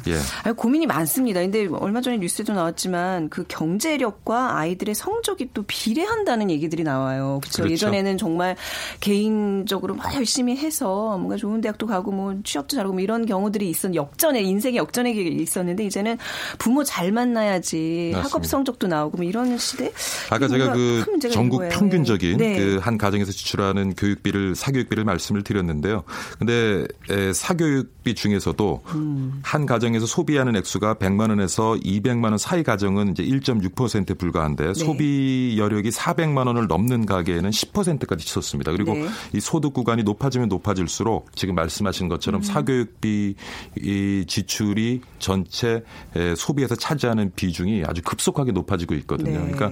예. 0.07 0.17
아니, 0.43 0.55
고민이 0.55 0.85
많습니다. 0.85 1.41
근데 1.41 1.67
얼마 1.67 1.99
전에 1.99 2.17
뉴스에도 2.17 2.53
나왔지만 2.53 3.27
그 3.27 3.43
경제력과 3.49 4.57
아이들의 4.57 4.95
성적이 4.95 5.49
또 5.53 5.63
비례한다는 5.67 6.49
얘기들이 6.51 6.83
나와요. 6.83 7.39
그렇죠. 7.41 7.63
그렇죠. 7.63 7.73
예전에는 7.73 8.17
정말 8.17 8.55
개인적으로 9.01 9.95
막 9.95 10.20
열심히 10.21 10.55
해서 10.55 11.17
뭔가 11.17 11.35
좋은 11.35 11.61
대학도 11.61 11.87
가고 11.87 12.11
뭐 12.11 12.35
취업도 12.43 12.75
잘하고 12.75 12.93
뭐 12.93 13.01
이런 13.01 13.25
경우들이 13.25 13.69
있었 13.69 13.93
역전에 13.93 14.41
인생의 14.41 14.77
역전에 14.77 15.11
있었는데 15.11 15.83
이제는 15.85 16.17
부모 16.57 16.83
잘 16.83 17.11
만나야지 17.11 18.11
맞습니다. 18.13 18.19
학업 18.21 18.45
성적도 18.45 18.87
나오고 18.87 19.17
뭐 19.17 19.25
이런 19.25 19.57
시대. 19.57 19.91
아까 20.29 20.47
제가 20.47 20.73
그 20.73 21.03
전국. 21.31 21.67
평균적인 21.69 22.37
네. 22.37 22.57
그한 22.57 22.97
가정에서 22.97 23.31
지출하는 23.31 23.95
교육비를 23.95 24.55
사교육비를 24.55 25.03
말씀을 25.03 25.43
드렸는데요. 25.43 26.03
근데 26.37 26.85
에, 27.09 27.33
사교육비 27.33 28.15
중에서도 28.15 28.83
음. 28.93 29.39
한 29.43 29.65
가정에서 29.65 30.05
소비하는 30.05 30.55
액수가 30.55 30.95
100만 30.95 31.29
원에서 31.29 31.73
200만 31.83 32.25
원 32.25 32.37
사이 32.37 32.63
가정은 32.63 33.11
이제 33.11 33.23
1.6%에 33.23 34.13
불과한데 34.13 34.67
네. 34.67 34.73
소비 34.73 35.55
여력이 35.57 35.89
400만 35.89 36.47
원을 36.47 36.67
넘는 36.67 37.05
가게에는 37.05 37.49
10%까지 37.49 38.25
치솟습니다. 38.25 38.71
그리고 38.71 38.93
네. 38.93 39.07
이 39.33 39.39
소득 39.39 39.73
구간이 39.73 40.03
높아지면 40.11 40.49
높아질수록 40.49 41.35
지금 41.35 41.55
말씀하신 41.55 42.07
것처럼 42.07 42.41
음. 42.41 42.43
사교육비 42.43 43.35
이 43.81 44.25
지출이 44.27 45.01
전체 45.19 45.83
에, 46.15 46.35
소비에서 46.35 46.75
차지하는 46.75 47.31
비중이 47.35 47.83
아주 47.85 48.01
급속하게 48.03 48.51
높아지고 48.51 48.95
있거든요. 48.95 49.39
네. 49.39 49.51
그러니까 49.51 49.71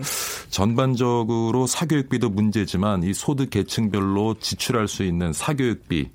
전반적으로 0.49 1.67
사교육비도 1.67 2.29
문제지만 2.29 3.03
이 3.03 3.13
소득 3.13 3.49
계층별로 3.49 4.35
지출할 4.39 4.87
수 4.87 5.03
있는 5.03 5.33
사교육비 5.33 6.09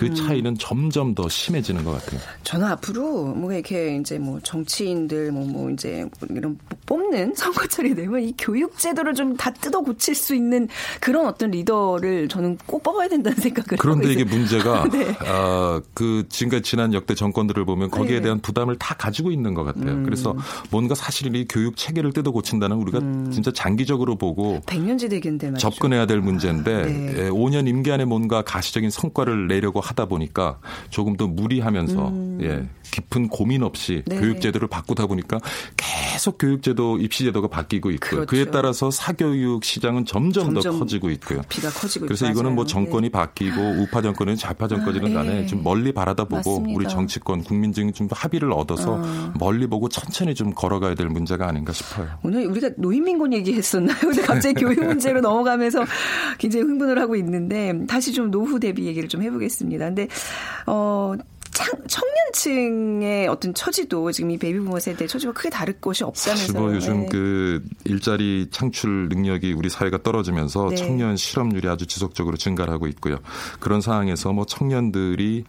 그 0.00 0.06
음. 0.06 0.14
차이는 0.14 0.56
점점 0.58 1.14
더 1.14 1.28
심해지는 1.28 1.84
것 1.84 1.92
같아요. 1.92 2.20
저는 2.44 2.66
앞으로 2.68 3.24
뭔가 3.26 3.54
이렇게 3.54 3.96
이제 3.96 4.18
뭐 4.18 4.38
정치인들 4.42 5.32
뭐, 5.32 5.46
뭐 5.46 5.70
이제 5.70 6.06
이런 6.30 6.58
뽑는 6.86 7.34
선거철이 7.36 7.94
되면 7.94 8.22
이 8.22 8.34
교육 8.38 8.78
제도를 8.78 9.14
좀 9.14 9.30
다 9.40 9.50
뜯어 9.50 9.80
고칠 9.80 10.14
수 10.14 10.34
있는 10.34 10.68
그런 11.00 11.26
어떤 11.26 11.50
리더를 11.50 12.28
저는 12.28 12.58
꼭 12.66 12.82
뽑아야 12.82 13.08
된다는 13.08 13.38
생각을 13.38 13.78
그런데 13.78 14.12
이게. 14.12 14.24
문제가 14.24 14.86
네. 14.92 15.16
아, 15.26 15.80
그 15.94 16.24
지금까지 16.28 16.62
지난 16.62 16.92
역대 16.92 17.14
정권들을 17.14 17.64
보면 17.64 17.90
거기에 17.90 18.16
네. 18.16 18.24
대한 18.24 18.40
부담을 18.40 18.76
다 18.76 18.94
가지고 18.94 19.30
있는 19.30 19.54
것 19.54 19.64
같아요. 19.64 19.92
음. 19.92 20.04
그래서 20.04 20.36
뭔가 20.70 20.94
사실 20.94 21.34
이 21.34 21.46
교육 21.48 21.76
체계를 21.76 22.12
뜯어 22.12 22.30
고친다는 22.32 22.76
우리가 22.76 23.00
진짜 23.32 23.50
장기적으로 23.50 24.16
보고 24.16 24.60
백년지 24.66 25.08
대계인데 25.08 25.50
말이죠. 25.52 25.70
접근해야 25.70 26.06
될 26.06 26.20
문제인데 26.20 26.82
네. 26.84 27.14
예, 27.16 27.28
5년 27.30 27.66
임기 27.66 27.90
안에 27.90 28.04
뭔가 28.04 28.42
가시적인 28.42 28.90
성과를 28.90 29.48
내려고 29.48 29.80
하다 29.90 30.06
보니까 30.06 30.58
조금 30.90 31.16
더 31.16 31.26
무리하면서 31.26 32.12
예, 32.42 32.68
깊은 32.90 33.28
고민 33.28 33.62
없이 33.62 34.02
음. 34.08 34.10
네. 34.10 34.20
교육제도를 34.20 34.68
바꾸다 34.68 35.06
보니까 35.06 35.38
계속 35.76 36.38
교육제도 36.38 36.98
입시제도가 36.98 37.48
바뀌고 37.48 37.90
있고요. 37.92 38.26
그렇죠. 38.26 38.26
그에 38.26 38.44
따라서 38.46 38.90
사교육 38.90 39.64
시장은 39.64 40.04
점점, 40.04 40.54
더 40.54 40.60
점점 40.60 40.78
커지고 40.80 41.10
있고요. 41.10 41.42
비가 41.48 41.68
커지고 41.70 42.06
그래서 42.06 42.26
있고, 42.26 42.32
이거는 42.32 42.54
뭐 42.54 42.64
맞아요. 42.64 42.68
정권이 42.68 43.10
바뀌고 43.10 43.60
우파 43.80 44.02
정권은 44.02 44.36
좌파 44.36 44.68
정권이든 44.68 45.16
아, 45.16 45.22
간에 45.22 45.42
예. 45.42 45.46
좀 45.46 45.62
멀리 45.62 45.92
바라다 45.92 46.24
보고 46.24 46.60
맞습니다. 46.60 46.76
우리 46.76 46.88
정치권 46.88 47.42
국민들이 47.44 47.92
좀 47.92 48.08
합의를 48.10 48.52
얻어서 48.52 49.00
아. 49.02 49.32
멀리 49.38 49.66
보고 49.66 49.88
천천히 49.88 50.34
좀 50.34 50.52
걸어가야 50.54 50.94
될 50.94 51.08
문제가 51.08 51.48
아닌가 51.48 51.72
싶어요. 51.72 52.08
오늘 52.22 52.46
우리가 52.46 52.70
노인민곤 52.76 53.32
얘기했었나요? 53.32 53.96
근데 54.00 54.22
갑자기 54.22 54.64
교육 54.64 54.84
문제로 54.84 55.20
넘어가면서 55.22 55.84
굉장히 56.38 56.64
흥분을 56.66 56.98
하고 57.00 57.16
있는데 57.16 57.86
다시 57.86 58.12
좀 58.12 58.30
노후 58.30 58.60
대비 58.60 58.86
얘기를 58.86 59.08
좀 59.08 59.22
해보겠습니다. 59.22 59.69
근데 59.78 60.08
어. 60.66 61.14
창, 61.52 61.78
청년층의 61.88 63.28
어떤 63.28 63.52
처지도 63.52 64.12
지금 64.12 64.30
이 64.30 64.38
베이비부모 64.38 64.78
세대 64.78 65.06
처지와 65.06 65.32
크게 65.32 65.50
다를 65.50 65.74
것이 65.74 66.04
없다면서요. 66.04 66.58
뭐 66.58 66.74
요즘 66.74 67.02
네. 67.02 67.08
그 67.10 67.62
일자리 67.84 68.46
창출 68.50 69.08
능력이 69.10 69.52
우리 69.52 69.68
사회가 69.68 70.02
떨어지면서 70.02 70.70
네. 70.70 70.76
청년 70.76 71.16
실업률이 71.16 71.68
아주 71.68 71.86
지속적으로 71.86 72.36
증가를 72.36 72.72
하고 72.72 72.86
있고요. 72.86 73.18
그런 73.58 73.80
상황에서 73.80 74.32
뭐 74.32 74.46
청년들이 74.46 75.44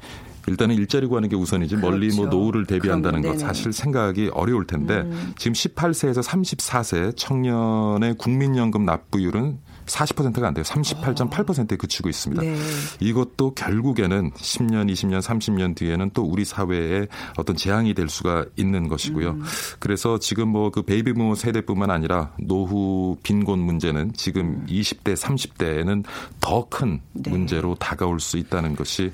일단은 0.47 0.75
일자리 0.75 1.05
구하는 1.07 1.29
게 1.29 1.35
우선이지 1.35 1.77
멀리 1.77 2.07
뭐 2.07 2.25
그렇죠. 2.25 2.37
노후를 2.37 2.65
대비한다는 2.65 3.21
것. 3.21 3.39
사실 3.39 3.71
생각이 3.71 4.31
어려울 4.33 4.65
텐데 4.65 5.01
음. 5.01 5.33
지금 5.37 5.53
18세에서 5.53 6.23
34세 6.23 7.15
청년의 7.15 8.15
국민연금 8.15 8.85
납부율은 8.85 9.59
40%가 9.91 10.48
안 10.48 10.53
돼요. 10.53 10.63
38.8%에 10.63 11.75
그치고 11.75 12.10
있습니다. 12.10 12.41
네. 12.41 12.55
이것도 13.00 13.53
결국에는 13.53 14.31
10년, 14.31 14.91
20년, 14.91 15.21
30년 15.21 15.75
뒤에는 15.75 16.12
또 16.13 16.24
우리 16.24 16.43
사회에 16.43 17.07
어떤 17.38 17.55
재앙이 17.55 17.93
될 17.93 18.10
수가 18.10 18.45
있는 18.55 18.88
것이고요. 18.88 19.31
음. 19.31 19.43
그래서 19.79 20.17
지금 20.17 20.48
뭐 20.50 20.71
그 20.71 20.81
베이비부모 20.81 21.36
세대뿐만 21.36 21.91
아니라 21.91 22.33
노후 22.39 23.17
빈곤 23.24 23.60
문제는 23.60 24.13
지금 24.13 24.65
20대, 24.67 25.15
30대에는 25.15 26.03
더큰 26.39 26.89
음. 26.89 27.01
네. 27.13 27.29
문제로 27.29 27.75
다가올 27.75 28.19
수 28.19 28.38
있다는 28.38 28.75
것이 28.75 29.12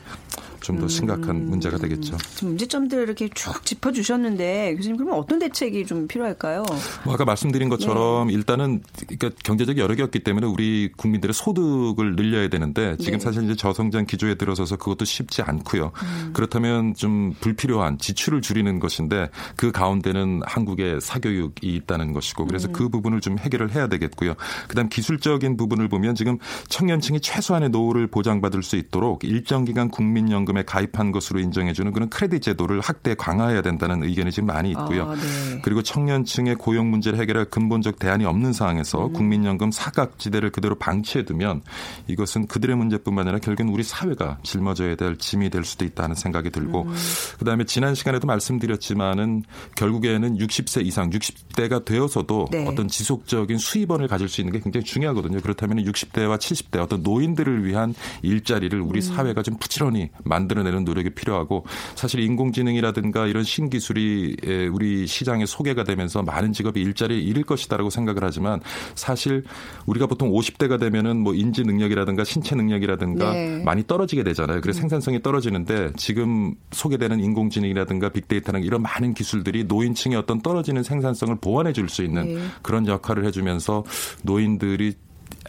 좀더 0.62 0.88
심각한 0.88 1.30
음. 1.30 1.50
문제가 1.50 1.78
되겠죠. 1.78 2.18
문제점들을 2.42 3.04
이렇게 3.04 3.30
쭉 3.30 3.64
짚어주셨는데 3.64 4.76
교수님 4.76 4.98
그러면 4.98 5.20
어떤 5.20 5.40
대책이 5.40 5.86
좀 5.86 6.08
필요할까요? 6.08 6.66
뭐 7.06 7.14
아까 7.14 7.26
말씀드린 7.26 7.70
네. 7.70 7.76
것처럼 7.76 8.30
일단은 8.30 8.82
그러니까 9.08 9.30
경제적 9.44 9.78
여력이 9.78 10.02
없기 10.02 10.20
때문에 10.20 10.48
우리 10.48 10.67
국민들의 10.96 11.34
소득을 11.34 12.16
늘려야 12.16 12.48
되는데 12.50 12.96
지금 12.98 13.20
네. 13.20 13.24
사실 13.24 13.44
이제 13.44 13.56
저성장 13.56 14.06
기조에 14.06 14.36
들어서서 14.36 14.78
그것도 14.78 15.06
쉽지 15.06 15.42
않고요. 15.42 15.92
음. 15.96 16.30
그렇다면 16.34 16.94
좀 16.96 17.34
불필요한 17.40 17.98
지출을 17.98 18.42
줄이는 18.42 18.80
것인데 18.80 19.30
그 19.56 19.72
가운데는 19.72 20.42
한국의 20.46 21.02
사교육이 21.02 21.76
있다는 21.76 22.14
것이고 22.14 22.46
그래서 22.46 22.68
음. 22.68 22.74
그 22.74 22.90
부분을 22.90 23.22
좀 23.22 23.38
해결을 23.38 23.76
해야 23.76 23.88
되겠고요. 23.88 24.36
그다음 24.68 24.90
기술적인 24.90 25.58
부분을 25.58 25.88
보면 25.88 26.16
지금 26.16 26.38
청년층이 26.70 27.20
최소한의 27.22 27.70
노후를 27.70 28.08
보장받을 28.08 28.64
수 28.64 28.76
있도록 28.76 29.24
일정 29.24 29.66
기간 29.66 29.90
국민연금에 29.90 30.64
가입한 30.64 31.12
것으로 31.12 31.40
인정해주는 31.40 31.92
그런 31.92 32.10
크레딧 32.10 32.42
제도를 32.42 32.80
확대 32.80 33.16
강화해야 33.16 33.62
된다는 33.62 34.04
의견이 34.04 34.32
지금 34.32 34.48
많이 34.48 34.72
있고요. 34.72 35.10
아, 35.10 35.16
네. 35.16 35.62
그리고 35.64 35.82
청년층의 35.82 36.56
고용 36.56 36.90
문제를 36.90 37.20
해결할 37.20 37.46
근본적 37.46 38.00
대안이 38.00 38.26
없는 38.26 38.54
상황에서 38.54 39.08
음. 39.08 39.14
국민연금 39.14 39.72
사각지대를 39.72 40.52
그대로 40.58 40.74
방치해두면 40.74 41.62
이것은 42.08 42.48
그들의 42.48 42.76
문제뿐만 42.76 43.28
아니라 43.28 43.38
결국은 43.38 43.72
우리 43.72 43.84
사회가 43.84 44.40
짊어져야 44.42 44.96
될 44.96 45.16
짐이 45.16 45.52
될 45.52 45.64
수도 45.64 45.86
있다는 45.86 46.16
생각이 46.16 46.50
들고 46.50 46.82
음. 46.82 46.96
그다음에 47.38 47.64
지난 47.66 47.94
시간에도 47.94 48.26
말씀드렸지만은 48.26 49.44
결국에는 49.76 50.40
60세 50.40 50.84
이상 50.84 51.12
60대가 51.12 51.86
되어서도 51.86 52.48
네. 52.52 52.66
어떤 52.66 52.88
지속적인 52.88 53.60
수입원을 53.60 54.08
가질 54.08 54.28
수 54.30 54.42
있는 54.42 54.52
게 54.52 54.60
굉장히 54.60 54.84
중요하거든요. 54.84 55.42
그렇다면 55.42 55.78
60대와 55.86 56.40
70대 56.40 56.82
어떤 56.82 57.04
노인들을 57.04 57.64
위한 57.64 57.94
일자리를 58.24 58.82
우리 58.82 58.98
음. 58.98 59.02
사회가 59.02 59.44
좀 59.44 59.58
부지런히 59.60 60.10
만들어내는 60.24 60.86
노력이 60.86 61.12
필요하고 61.12 61.68
사실 61.94 62.22
인공지능이라든가 62.22 63.28
이런 63.28 63.44
신기술이 63.44 64.38
우리 64.74 65.06
시장에 65.06 65.46
소개가 65.46 65.84
되면서 65.84 66.24
많은 66.24 66.52
직업이 66.52 66.82
일자리를 66.82 67.22
잃을 67.22 67.44
것이다라고 67.44 67.92
생각을 67.92 68.24
하지만 68.24 68.60
사실 68.96 69.44
우리가 69.86 70.08
보통 70.08 70.32
50대가 70.38 70.80
되면은 70.80 71.18
뭐 71.18 71.34
인지 71.34 71.64
능력이라든가 71.64 72.24
신체 72.24 72.56
능력이라든가 72.56 73.34
네. 73.34 73.64
많이 73.64 73.86
떨어지게 73.86 74.24
되잖아요. 74.24 74.62
그래서 74.62 74.80
음. 74.80 74.82
생산성이 74.82 75.22
떨어지는데 75.22 75.92
지금 75.96 76.54
소개되는 76.72 77.20
인공지능이라든가 77.20 78.10
빅데이터는 78.10 78.64
이런 78.64 78.82
많은 78.82 79.14
기술들이 79.14 79.64
노인층의 79.64 80.18
어떤 80.18 80.42
떨어지는 80.42 80.84
생산성을 80.84 81.36
보완해 81.42 81.74
줄 81.74 81.88
수 81.88 82.04
있는 82.04 82.36
네. 82.36 82.42
그런 82.62 82.86
역할을 82.86 83.24
해주면서 83.24 83.86
노인들이 84.24 84.96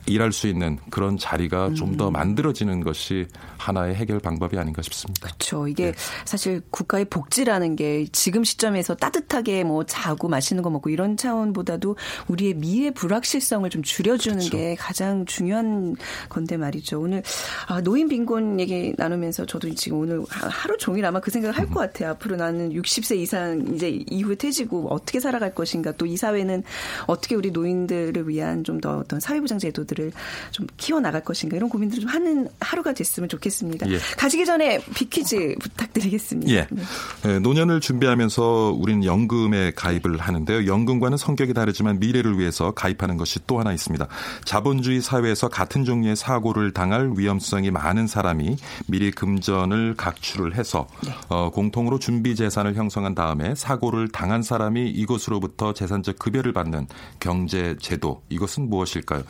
일할 0.07 0.33
수 0.33 0.49
있는 0.49 0.79
그런 0.91 1.17
자리가 1.17 1.69
음. 1.69 1.75
좀더 1.75 2.11
만들어지는 2.11 2.83
것이 2.83 3.27
하나의 3.59 3.95
해결 3.95 4.19
방법이 4.19 4.59
아닌가 4.59 4.83
싶습니다. 4.83 5.29
그렇죠. 5.29 5.69
이게 5.69 5.93
네. 5.93 5.93
사실 6.25 6.61
국가의 6.71 7.05
복지라는 7.07 7.77
게 7.77 8.07
지금 8.13 8.45
시점에서 8.45 8.95
따뜻하게 8.97 9.65
뭐 9.65 9.85
자고 9.85 10.29
맛있는 10.29 10.63
거 10.63 10.71
먹고 10.71 10.91
이런 10.91 11.17
차원보다도 11.17 11.97
우리의 12.29 12.55
미래 12.55 12.91
불확실성을 12.91 13.69
좀 13.71 13.83
줄여주는 13.83 14.39
그렇죠. 14.39 14.57
게 14.57 14.75
가장 14.75 15.25
중요한 15.27 15.95
건데 16.29 16.57
말이죠. 16.57 17.01
오늘 17.01 17.23
아, 17.67 17.81
노인 17.81 18.09
빈곤 18.09 18.59
얘기 18.61 18.95
나누면서 18.97 19.47
저도 19.47 19.73
지금 19.75 19.99
오늘 20.01 20.25
하루 20.29 20.77
종일 20.79 21.05
아마 21.05 21.21
그 21.21 21.31
생각을 21.31 21.57
할것 21.57 21.77
음. 21.77 21.77
같아요. 21.77 22.11
앞으로 22.11 22.37
나는 22.37 22.71
60세 22.73 23.17
이상 23.19 23.65
이제 23.75 23.91
이후에 24.11 24.35
퇴직고 24.35 24.89
어떻게 24.89 25.21
살아갈 25.21 25.55
것인가 25.55 25.93
또 25.93 26.09
이 26.09 26.17
사회는 26.17 26.63
어떻게 27.07 27.35
우리 27.35 27.51
노인들을 27.51 28.29
위한 28.29 28.65
좀 28.65 28.79
더 28.81 28.99
어떤 28.99 29.19
사회보장 29.19 29.59
제도 29.59 29.85
들 29.89 29.99
것들을 29.99 30.13
좀 30.53 30.67
키워 30.77 31.01
나갈 31.01 31.23
것인가 31.23 31.57
이런 31.57 31.69
고민들을 31.69 32.03
좀 32.03 32.11
하는 32.11 32.49
하루가 32.61 32.93
됐으면 32.93 33.29
좋겠습니다. 33.29 33.91
예. 33.91 33.99
가시기 34.17 34.47
전에 34.47 34.81
비퀴즈 34.95 35.57
부탁드리겠습니다. 35.61 36.53
예. 36.53 36.67
네. 36.71 36.83
네, 37.25 37.39
노년을 37.41 37.81
준비하면서 37.81 38.77
우리는 38.79 39.05
연금에 39.05 39.73
가입을 39.75 40.19
하는데요. 40.19 40.67
연금과는 40.67 41.17
성격이 41.17 41.55
다르지만 41.55 41.99
미래를 41.99 42.39
위해서 42.39 42.71
가입하는 42.71 43.17
것이 43.17 43.41
또 43.47 43.59
하나 43.59 43.73
있습니다. 43.73 44.07
자본주의 44.45 45.01
사회에서 45.01 45.49
같은 45.49 45.85
종류의 45.85 46.17
사고를 46.17 46.73
당할 46.73 47.13
위험성이 47.17 47.71
많은 47.71 48.07
사람이 48.07 48.57
미리 48.87 49.11
금전을 49.11 49.95
각출을 49.97 50.55
해서 50.55 50.87
네. 51.05 51.13
어, 51.29 51.51
공통으로 51.51 51.99
준비 51.99 52.37
재산을 52.37 52.75
형성한 52.75 53.15
다음에 53.15 53.55
사고를 53.55 54.09
당한 54.09 54.43
사람이 54.43 54.91
이것으로부터 54.91 55.73
재산적 55.73 56.19
급여를 56.19 56.53
받는 56.53 56.87
경제 57.21 57.77
제도 57.81 58.23
이것은 58.29 58.69
무엇일까요? 58.69 59.23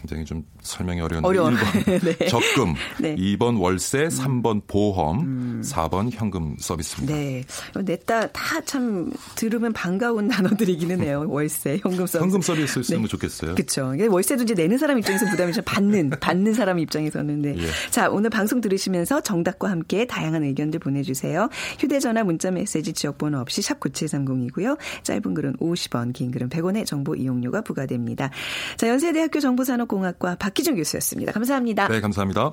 굉장히 0.00 0.24
좀 0.24 0.44
설명이 0.62 1.00
어려운데 1.00 1.26
어려워. 1.28 1.50
1번 1.50 2.04
네. 2.18 2.26
적금, 2.28 2.74
네. 3.00 3.14
2번 3.16 3.60
월세, 3.60 4.08
3번 4.08 4.62
보험, 4.66 5.20
음. 5.20 5.62
4번 5.64 6.10
현금 6.12 6.56
서비스입니다. 6.58 7.14
네. 7.14 7.44
냈다 7.76 8.28
다 8.28 8.60
참 8.64 9.10
들으면 9.36 9.72
반가운 9.72 10.28
단어들이기는 10.28 11.00
해요. 11.00 11.24
월세, 11.28 11.78
현금 11.82 12.06
서비스. 12.06 12.18
현금 12.18 12.40
서비스 12.40 12.82
쓰면 12.82 13.02
네. 13.02 13.08
좋겠어요. 13.08 13.54
그렇죠. 13.54 13.92
월세도 14.08 14.44
이제 14.44 14.54
내는 14.54 14.78
사람 14.78 14.98
입장에서 14.98 15.26
부담이 15.26 15.52
좀 15.52 15.64
받는 15.64 16.10
받는 16.20 16.54
사람 16.54 16.78
입장에서는 16.78 17.42
네. 17.42 17.54
예. 17.58 17.66
자, 17.90 18.08
오늘 18.10 18.30
방송 18.30 18.60
들으시면서 18.60 19.22
정답과 19.22 19.70
함께 19.70 20.06
다양한 20.06 20.44
의견들 20.44 20.78
보내 20.80 21.02
주세요. 21.02 21.48
휴대 21.78 21.98
전화 22.00 22.22
문자 22.22 22.50
메시지 22.50 22.92
지역 22.92 23.18
번호 23.18 23.38
없이 23.38 23.60
샵 23.62 23.80
9730이고요. 23.80 24.78
짧은 25.02 25.34
글은 25.34 25.56
50원, 25.56 26.12
긴 26.12 26.30
글은 26.30 26.48
100원의 26.48 26.86
정보 26.86 27.14
이용료가 27.16 27.62
부과됩니다. 27.62 28.30
자, 28.76 28.88
연세대학교 28.88 29.40
정보산업 29.40 29.88
공학과 29.90 30.36
박기준 30.36 30.76
교수였습니다. 30.76 31.32
감사합니다. 31.32 31.88
네, 31.88 32.00
감사합니다. 32.00 32.52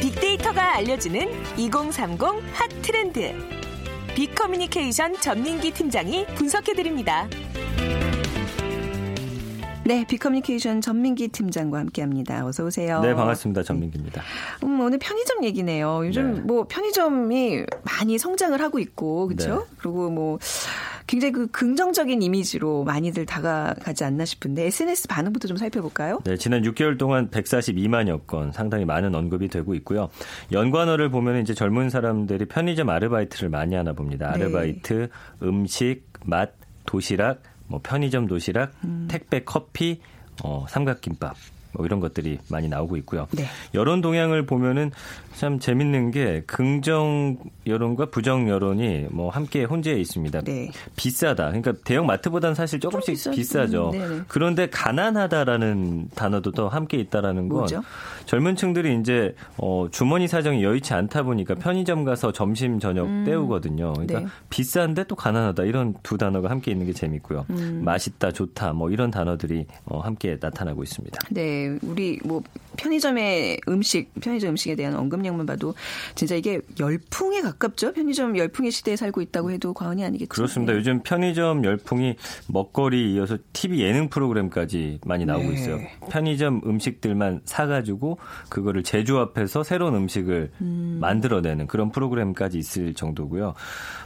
빅데이터가 0.00 0.74
알려주는 0.78 1.56
2030 1.56 2.20
핫 2.52 2.68
트렌드. 2.82 3.32
빅커뮤니케이션 4.16 5.14
전민기 5.20 5.70
팀장이 5.70 6.26
분석해드립니다. 6.34 7.28
네, 9.86 10.02
빅커뮤니케이션 10.06 10.80
전민기 10.80 11.28
팀장과 11.28 11.78
함께합니다. 11.78 12.46
어서 12.46 12.64
오세요. 12.64 13.00
네, 13.00 13.14
반갑습니다. 13.14 13.62
전민기입니다. 13.62 14.22
음, 14.62 14.80
오늘 14.80 14.98
편의점 14.98 15.44
얘기네요. 15.44 16.06
요즘 16.06 16.34
네. 16.34 16.40
뭐 16.40 16.66
편의점이 16.66 17.64
많이 17.82 18.16
성장을 18.16 18.58
하고 18.62 18.78
있고, 18.78 19.28
그렇죠? 19.28 19.66
네. 19.68 19.76
그리고 19.76 20.08
뭐 20.08 20.38
굉장히 21.06 21.32
그 21.32 21.46
긍정적인 21.48 22.22
이미지로 22.22 22.84
많이들 22.84 23.26
다가가지 23.26 24.04
않나 24.04 24.24
싶은데 24.24 24.64
SNS 24.64 25.08
반응부터 25.08 25.48
좀 25.48 25.58
살펴볼까요? 25.58 26.20
네, 26.24 26.38
지난 26.38 26.62
6개월 26.62 26.96
동안 26.96 27.28
142만여 27.28 28.26
건 28.26 28.52
상당히 28.52 28.86
많은 28.86 29.14
언급이 29.14 29.48
되고 29.48 29.74
있고요. 29.74 30.08
연관어를 30.50 31.10
보면 31.10 31.42
이제 31.42 31.52
젊은 31.52 31.90
사람들이 31.90 32.46
편의점 32.46 32.88
아르바이트를 32.88 33.50
많이 33.50 33.74
하나 33.74 33.92
봅니다. 33.92 34.32
네. 34.32 34.44
아르바이트, 34.44 35.10
네. 35.40 35.46
음식, 35.46 36.04
맛, 36.24 36.52
도시락, 36.86 37.42
뭐 37.66 37.80
편의점 37.82 38.26
도시락, 38.26 38.72
음. 38.84 39.06
택배 39.10 39.44
커피, 39.44 40.00
어, 40.42 40.66
삼각김밥 40.68 41.36
뭐 41.74 41.84
이런 41.84 42.00
것들이 42.00 42.38
많이 42.48 42.68
나오고 42.68 42.96
있고요. 42.98 43.26
네. 43.32 43.44
여론 43.74 44.00
동향을 44.00 44.46
보면은 44.46 44.90
참 45.34 45.58
재밌는 45.58 46.12
게 46.12 46.42
긍정 46.46 47.36
여론과 47.66 48.06
부정 48.06 48.48
여론이 48.48 49.08
뭐 49.10 49.30
함께 49.30 49.64
혼재해 49.64 49.98
있습니다. 50.00 50.42
네. 50.42 50.70
비싸다. 50.96 51.46
그러니까 51.46 51.72
대형 51.84 52.06
마트보다는 52.06 52.54
사실 52.54 52.78
조금씩 52.78 53.32
비싸죠. 53.32 53.90
음, 53.94 54.24
그런데 54.28 54.68
가난하다라는 54.68 56.10
단어도 56.14 56.52
또 56.52 56.68
함께 56.68 56.98
있다라는 56.98 57.48
건 57.48 57.58
뭐죠? 57.58 57.82
젊은 58.26 58.54
층들이 58.56 58.98
이제 59.00 59.34
어 59.58 59.88
주머니 59.90 60.28
사정이 60.28 60.62
여의치 60.62 60.94
않다 60.94 61.24
보니까 61.24 61.54
편의점 61.54 62.04
가서 62.04 62.32
점심 62.32 62.78
저녁 62.78 63.06
음. 63.06 63.24
때우거든요. 63.26 63.92
그러니까 63.94 64.20
네. 64.20 64.26
비싼데 64.50 65.04
또 65.04 65.16
가난하다 65.16 65.64
이런 65.64 65.94
두 66.02 66.16
단어가 66.16 66.50
함께 66.50 66.70
있는 66.70 66.86
게 66.86 66.92
재밌고요. 66.92 67.46
음. 67.50 67.82
맛있다, 67.84 68.30
좋다 68.30 68.72
뭐 68.72 68.90
이런 68.90 69.10
단어들이 69.10 69.66
어 69.86 69.98
함께 70.00 70.38
나타나고 70.40 70.82
있습니다. 70.82 71.18
네, 71.30 71.63
우리 71.82 72.18
뭐 72.24 72.42
편의점의 72.76 73.60
음식, 73.68 74.12
편의점 74.20 74.50
음식에 74.50 74.74
대한 74.74 74.96
언급 74.96 75.14
상업량만 75.14 75.46
봐도 75.46 75.74
진짜 76.14 76.34
이게 76.34 76.60
열풍에 76.78 77.40
가깝죠. 77.40 77.92
편의점 77.92 78.36
열풍의 78.36 78.70
시대에 78.70 78.96
살고 78.96 79.22
있다고 79.22 79.50
해도 79.50 79.72
과언이 79.72 80.04
아니겠죠. 80.04 80.28
그렇습니다. 80.28 80.72
네. 80.72 80.78
요즘 80.78 81.02
편의점 81.02 81.64
열풍이 81.64 82.16
먹거리 82.48 83.14
이어서 83.14 83.38
TV 83.52 83.80
예능 83.80 84.08
프로그램까지 84.08 85.00
많이 85.06 85.24
나오고 85.24 85.48
네. 85.48 85.54
있어요. 85.54 85.80
편의점 86.10 86.60
음식들만 86.66 87.40
사가지고 87.44 88.18
그거를 88.48 88.82
제조합해서 88.82 89.62
새로운 89.62 89.94
음식을 89.94 90.50
음. 90.60 90.98
만들어내는 91.00 91.66
그런 91.66 91.90
프로그램까지 91.90 92.58
있을 92.58 92.94
정도고요. 92.94 93.54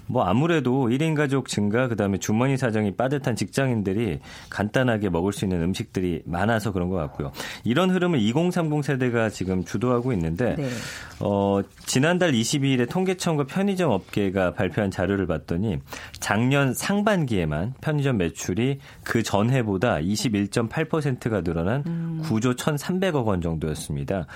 뭐 0.07 0.25
아무래도 0.25 0.89
1인 0.89 1.15
가족 1.15 1.49
증가 1.49 1.89
그다음에 1.89 2.19
주머니 2.19 2.57
사정이 2.57 2.97
빠듯한 2.97 3.37
직장인들이 3.37 4.21
간단하게 4.49 5.11
먹을 5.11 5.33
수 5.33 5.45
있는 5.45 5.63
음식들이 5.63 6.23
많아서 6.25 6.73
그런 6.73 6.89
것 6.89 6.97
같고요. 6.97 7.33
이런 7.65 7.91
흐름을 7.91 8.21
2030 8.21 8.85
세대가 8.85 9.31
지금 9.31 9.65
주도하고 9.65 10.13
있는데 10.13 10.57
네. 10.57 10.69
어, 11.21 11.61
지난달 11.87 12.33
22일에 12.33 12.89
통계청과 12.89 13.45
편의점 13.45 13.91
업계가 13.91 14.55
발표한 14.55 14.91
자료를 14.91 15.27
봤더니 15.27 15.79
작년 16.21 16.75
상반기에만 16.75 17.75
편의점 17.81 18.19
매출이 18.19 18.79
그 19.05 19.23
전해보다 19.23 19.97
21.8%가 19.97 21.43
늘어난 21.43 21.83
음. 21.87 22.23
9조 22.25 22.57
1,300억 22.57 23.27
원 23.27 23.41
정도였습니다. 23.41 24.27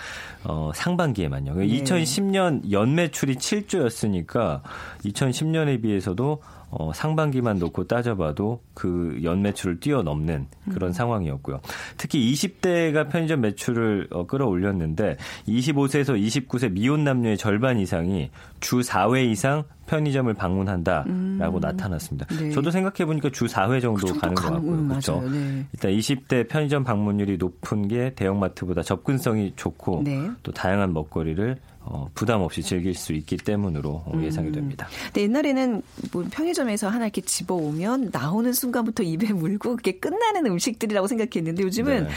어, 0.44 0.72
상반기에만요. 0.74 1.54
네. 1.54 1.66
2010년 1.66 2.70
연매출이 2.70 3.36
7조였으니까 3.36 4.62
2010년에 5.04 5.82
비해서도 5.82 6.40
어, 6.74 6.90
상반기만 6.94 7.58
놓고 7.58 7.86
따져봐도 7.86 8.62
그 8.72 9.20
연매출을 9.22 9.78
뛰어넘는 9.78 10.46
그런 10.70 10.88
음. 10.90 10.92
상황이었고요. 10.94 11.60
특히 11.98 12.32
20대가 12.32 13.10
편의점 13.10 13.42
매출을 13.42 14.08
어, 14.10 14.26
끌어올렸는데 14.26 15.18
25세에서 15.46 16.18
29세 16.18 16.72
미혼 16.72 17.04
남녀의 17.04 17.36
절반 17.36 17.78
이상이 17.78 18.30
주 18.60 18.80
4회 18.80 19.30
이상 19.30 19.64
편의점을 19.86 20.32
방문한다라고 20.32 21.58
나타났습니다. 21.60 22.24
네. 22.36 22.50
저도 22.52 22.70
생각해 22.70 23.04
보니까 23.04 23.28
주 23.28 23.44
4회 23.44 23.82
정도 23.82 24.00
그 24.00 24.06
정도 24.06 24.20
가는 24.20 24.34
것 24.34 24.42
가는- 24.42 24.52
같고요. 24.54 24.72
음, 24.72 24.88
그렇죠. 24.88 25.20
네. 25.30 25.66
일단 25.74 25.90
20대 25.92 26.48
편의점 26.48 26.84
방문율이 26.84 27.36
높은 27.36 27.86
게 27.88 28.14
대형마트보다 28.14 28.80
접근성이 28.82 29.52
좋고 29.56 30.02
네. 30.06 30.30
또 30.42 30.52
다양한 30.52 30.94
먹거리를 30.94 31.58
어, 31.84 32.08
부담 32.14 32.42
없이 32.42 32.62
즐길 32.62 32.94
수 32.94 33.12
있기 33.12 33.36
때문으로 33.36 33.90
어, 34.06 34.20
예상이 34.22 34.52
됩니다. 34.52 34.88
근데 35.06 35.22
옛날에는 35.22 35.82
뭐 36.12 36.24
편의점에서 36.30 36.88
하나 36.88 37.06
이렇게 37.06 37.20
집어 37.20 37.54
오면 37.54 38.10
나오는 38.12 38.52
순간부터 38.52 39.02
입에 39.02 39.32
물고 39.34 39.76
그게 39.76 39.98
끝나는 39.98 40.46
음식들이라고 40.46 41.06
생각했는데 41.06 41.62
요즘은 41.62 42.04
네. 42.04 42.10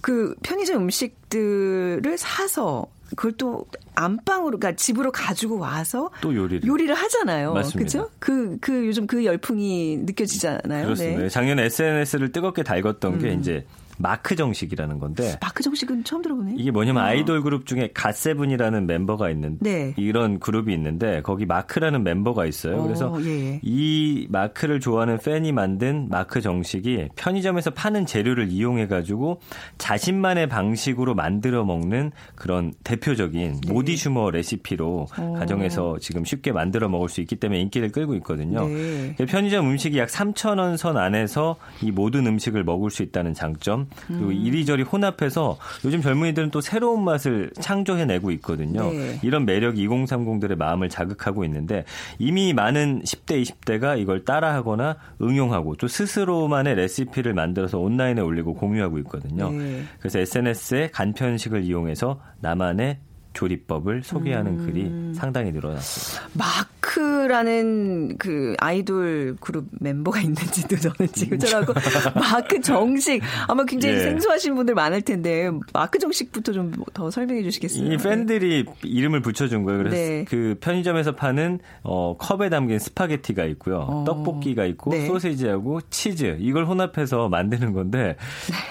그 0.00 0.34
편의점 0.42 0.82
음식들을 0.82 2.16
사서 2.18 2.86
그걸 3.10 3.32
또 3.32 3.66
안방으로 3.94 4.58
그러니까 4.58 4.76
집으로 4.76 5.10
가지고 5.10 5.58
와서 5.58 6.10
또 6.20 6.34
요리를. 6.34 6.66
요리를 6.66 6.94
하잖아요. 6.94 7.54
맞습니다. 7.54 7.78
그죠? 7.78 8.10
그, 8.18 8.56
그 8.60 8.86
요즘 8.86 9.06
그 9.06 9.24
열풍이 9.24 9.98
느껴지잖아요. 9.98 10.84
그렇습니다. 10.84 11.22
네. 11.22 11.28
작년에 11.28 11.64
SNS를 11.64 12.32
뜨겁게 12.32 12.62
달궜던 12.62 13.20
게 13.20 13.32
음. 13.32 13.40
이제 13.40 13.66
마크 14.00 14.34
정식이라는 14.34 14.98
건데 14.98 15.36
마크 15.40 15.62
정식은 15.62 16.04
처음 16.04 16.22
들어보네. 16.22 16.54
이게 16.56 16.70
뭐냐면 16.70 17.02
아이돌 17.04 17.42
그룹 17.42 17.66
중에 17.66 17.90
갓세븐이라는 17.94 18.86
멤버가 18.86 19.30
있는 19.30 19.58
네. 19.60 19.94
이런 19.96 20.40
그룹이 20.40 20.72
있는데 20.74 21.20
거기 21.22 21.46
마크라는 21.46 22.02
멤버가 22.02 22.46
있어요. 22.46 22.82
그래서 22.82 23.12
어, 23.12 23.20
예, 23.22 23.28
예. 23.28 23.60
이 23.62 24.26
마크를 24.30 24.80
좋아하는 24.80 25.18
팬이 25.18 25.52
만든 25.52 26.08
마크 26.10 26.40
정식이 26.40 27.08
편의점에서 27.16 27.70
파는 27.70 28.06
재료를 28.06 28.50
이용해 28.50 28.86
가지고 28.88 29.40
자신만의 29.78 30.48
방식으로 30.48 31.14
만들어 31.14 31.64
먹는 31.64 32.10
그런 32.34 32.72
대표적인 32.84 33.60
네. 33.64 33.72
modisumer 33.72 34.30
레시피로 34.30 35.06
어. 35.16 35.34
가정에서 35.38 35.98
지금 36.00 36.24
쉽게 36.24 36.52
만들어 36.52 36.88
먹을 36.88 37.08
수 37.08 37.20
있기 37.20 37.36
때문에 37.36 37.60
인기를 37.60 37.92
끌고 37.92 38.14
있거든요. 38.16 38.66
네. 38.66 39.14
편의점 39.16 39.68
음식이 39.68 39.98
약 39.98 40.08
3천 40.08 40.58
원 40.58 40.70
선 40.80 40.96
안에서 40.96 41.56
이 41.82 41.90
모든 41.90 42.26
음식을 42.26 42.64
먹을 42.64 42.90
수 42.90 43.02
있다는 43.02 43.34
장점 43.34 43.89
그리고 44.06 44.26
음. 44.26 44.32
이리저리 44.32 44.82
혼합해서 44.82 45.58
요즘 45.84 46.00
젊은이들은 46.02 46.50
또 46.50 46.60
새로운 46.60 47.04
맛을 47.04 47.50
창조해내고 47.60 48.30
있거든요. 48.32 48.90
네. 48.90 49.18
이런 49.22 49.44
매력이 49.44 49.86
2030들의 49.86 50.56
마음을 50.56 50.88
자극하고 50.88 51.44
있는데 51.44 51.84
이미 52.18 52.52
많은 52.52 53.02
10대, 53.02 53.42
20대가 53.42 53.98
이걸 53.98 54.24
따라하거나 54.24 54.96
응용하고 55.22 55.76
또 55.76 55.88
스스로만의 55.88 56.74
레시피를 56.76 57.34
만들어서 57.34 57.78
온라인에 57.78 58.20
올리고 58.20 58.54
공유하고 58.54 58.98
있거든요. 58.98 59.50
네. 59.50 59.82
그래서 59.98 60.18
SNS에 60.18 60.90
간편식을 60.92 61.64
이용해서 61.64 62.20
나만의 62.40 62.98
조리법을 63.32 64.02
소개하는 64.02 64.58
음. 64.58 64.66
글이 64.66 65.14
상당히 65.14 65.52
늘어났습니다. 65.52 66.28
마크라는 66.34 68.16
그 68.18 68.54
아이돌 68.58 69.36
그룹 69.40 69.66
멤버가 69.80 70.20
있는지도 70.20 70.76
저는 70.76 71.12
지금 71.12 71.38
전하고 71.38 71.72
마크 72.14 72.60
정식 72.60 73.22
아마 73.46 73.64
굉장히 73.64 73.96
예. 73.96 74.00
생소하신 74.00 74.54
분들 74.54 74.74
많을 74.74 75.02
텐데 75.02 75.50
마크 75.72 75.98
정식부터 75.98 76.52
좀 76.52 76.70
더 76.94 77.10
설명해 77.10 77.42
주시겠어요? 77.42 77.92
이 77.92 77.96
팬들이 77.96 78.64
이름을 78.82 79.20
붙여준 79.20 79.64
거예요. 79.64 79.78
그래서 79.78 79.96
네. 79.96 80.24
그 80.28 80.56
편의점에서 80.60 81.14
파는 81.14 81.60
어, 81.82 82.16
컵에 82.18 82.48
담긴 82.48 82.78
스파게티가 82.78 83.44
있고요, 83.44 83.78
어. 83.78 84.04
떡볶이가 84.06 84.64
있고 84.66 84.90
네. 84.90 85.06
소세지하고 85.06 85.80
치즈 85.90 86.38
이걸 86.40 86.66
혼합해서 86.66 87.28
만드는 87.28 87.72
건데 87.72 88.16